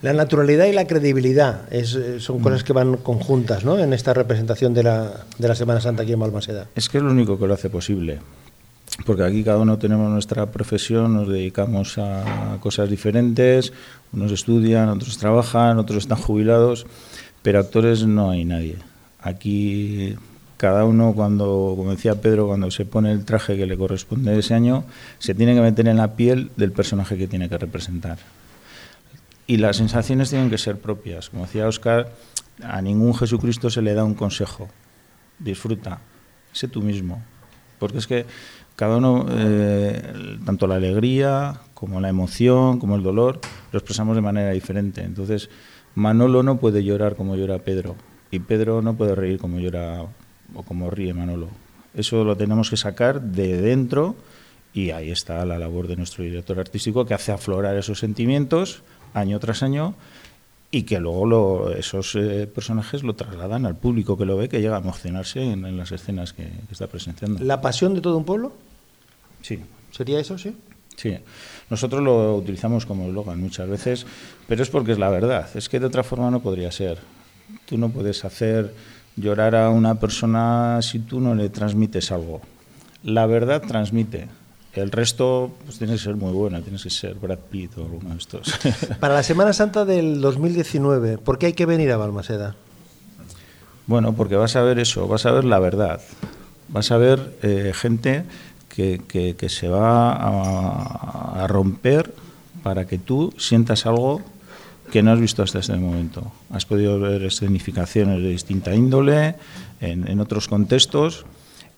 [0.01, 3.79] La naturalidad y la credibilidad es, eh, son cosas que van conjuntas ¿no?
[3.79, 6.69] en esta representación de la, de la Semana Santa aquí en Balmaseda.
[6.77, 8.21] Es que es lo único que lo hace posible.
[9.05, 13.73] Porque aquí cada uno tenemos nuestra profesión, nos dedicamos a cosas diferentes,
[14.13, 16.87] unos estudian, otros trabajan, otros están jubilados,
[17.43, 18.77] pero actores no hay nadie.
[19.21, 20.17] Aquí
[20.59, 24.55] cada uno cuando, como decía Pedro, cuando se pone el traje que le corresponde ese
[24.55, 24.85] año,
[25.19, 28.19] se tiene que meter en la piel del personaje que tiene que representar.
[29.47, 31.31] Y las sensaciones tienen que ser propias.
[31.31, 32.13] Como decía Oscar,
[32.63, 34.69] a ningún Jesucristo se le da un consejo.
[35.39, 36.01] Disfruta,
[36.53, 37.23] sé tú mismo.
[37.79, 38.27] Porque es que
[38.75, 43.41] cada uno, eh, tanto la alegría como la emoción, como el dolor,
[43.71, 45.03] lo expresamos de manera diferente.
[45.03, 45.51] Entonces,
[45.95, 47.95] Manolo no puede llorar como llora Pedro
[48.33, 50.05] y Pedro no puede reír como llora
[50.55, 51.49] o como ríe Manolo.
[51.95, 54.17] Eso lo tenemos que sacar de dentro
[54.73, 58.83] y ahí está la labor de nuestro director artístico que hace aflorar esos sentimientos
[59.15, 59.95] año tras año
[60.71, 64.77] y que luego esos eh, personajes lo trasladan al público que lo ve, que llega
[64.77, 67.43] a emocionarse en, las escenas que, que, está presentando.
[67.43, 68.53] ¿La pasión de todo un pueblo?
[69.41, 69.61] Sí.
[69.91, 70.55] ¿Sería eso, sí?
[70.97, 71.17] Sí.
[71.71, 74.05] Nosotros lo utilizamos como eslogan muchas veces,
[74.47, 75.49] pero es porque es la verdad.
[75.55, 76.99] Es que de otra forma no podría ser.
[77.65, 78.75] Tú no puedes hacer
[79.21, 82.41] llorar a una persona si tú no le transmites algo.
[83.03, 84.29] La verdad transmite.
[84.75, 88.11] El resto pues, tiene que ser muy buena, tienes que ser Brad Pitt o alguno
[88.11, 88.53] de estos.
[89.01, 92.55] Para la Semana Santa del 2019, ¿por qué hay que venir a Balmaseda?
[93.87, 96.01] Bueno, porque vas a ver eso, vas a ver la verdad.
[96.69, 98.25] Vas a ver eh, gente
[98.69, 102.15] que, que, se va a, a romper
[102.63, 104.23] para que tú sientas algo
[104.91, 106.33] que no has visto hasta este momento.
[106.51, 109.37] Has podido ver escenificaciones de distinta índole,
[109.81, 111.27] en, en, otros contextos,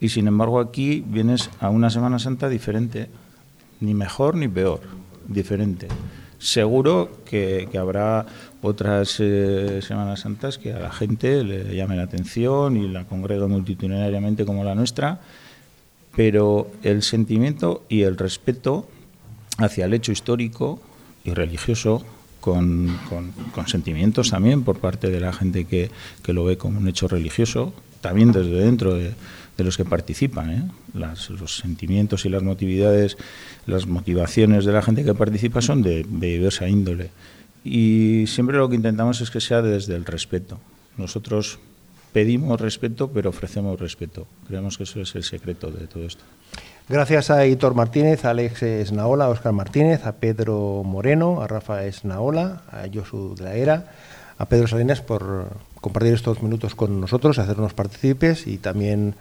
[0.00, 3.08] y sin embargo aquí vienes a una Semana Santa diferente,
[3.80, 4.80] ni mejor ni peor,
[5.26, 5.88] diferente.
[6.40, 8.24] Seguro que, habrá
[8.62, 13.46] otras eh, Semanas Santas que a la gente le llame la atención y la congrega
[13.46, 15.20] multitudinariamente como la nuestra,
[16.16, 18.88] pero el sentimiento y el respeto
[19.58, 20.80] hacia el hecho histórico
[21.24, 22.06] y religioso
[22.40, 25.90] con, con, sentimientos también por parte de la gente que,
[26.22, 29.14] que, lo ve como un hecho religioso, también desde dentro de,
[29.58, 30.50] los que participan.
[30.50, 30.62] ¿eh?
[30.94, 33.18] Las, los sentimientos y las motividades,
[33.66, 37.10] las motivaciones de la gente que participa son de, de diversa índole.
[37.62, 40.58] Y siempre lo que intentamos es que sea desde el respeto.
[40.96, 41.58] Nosotros
[42.12, 44.26] pedimos respeto, pero ofrecemos respeto.
[44.48, 46.24] Creemos que eso es el secreto de todo esto.
[46.90, 51.84] Gracias a Hitor Martínez, a Alex Esnaola, a Oscar Martínez, a Pedro Moreno, a Rafa
[51.84, 53.84] Esnaola, a Josu de la Era,
[54.38, 59.14] a Pedro Salinas por compartir estos minutos con nosotros, hacernos partícipes y también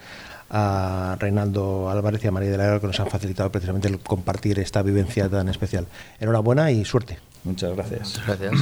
[0.50, 4.00] a Reinaldo Álvarez y a María de la Era que nos han facilitado precisamente el
[4.00, 5.86] compartir esta vivencia tan especial.
[6.20, 7.20] Enhorabuena y suerte.
[7.44, 8.20] Muchas gracias.
[8.26, 8.54] Gracias.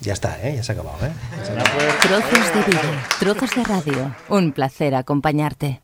[0.00, 0.56] Ya está, ¿eh?
[0.56, 0.96] ya se ha acabado.
[1.04, 1.12] ¿eh?
[2.00, 4.16] Trozos de vida, trozos de radio.
[4.30, 5.83] Un placer acompañarte.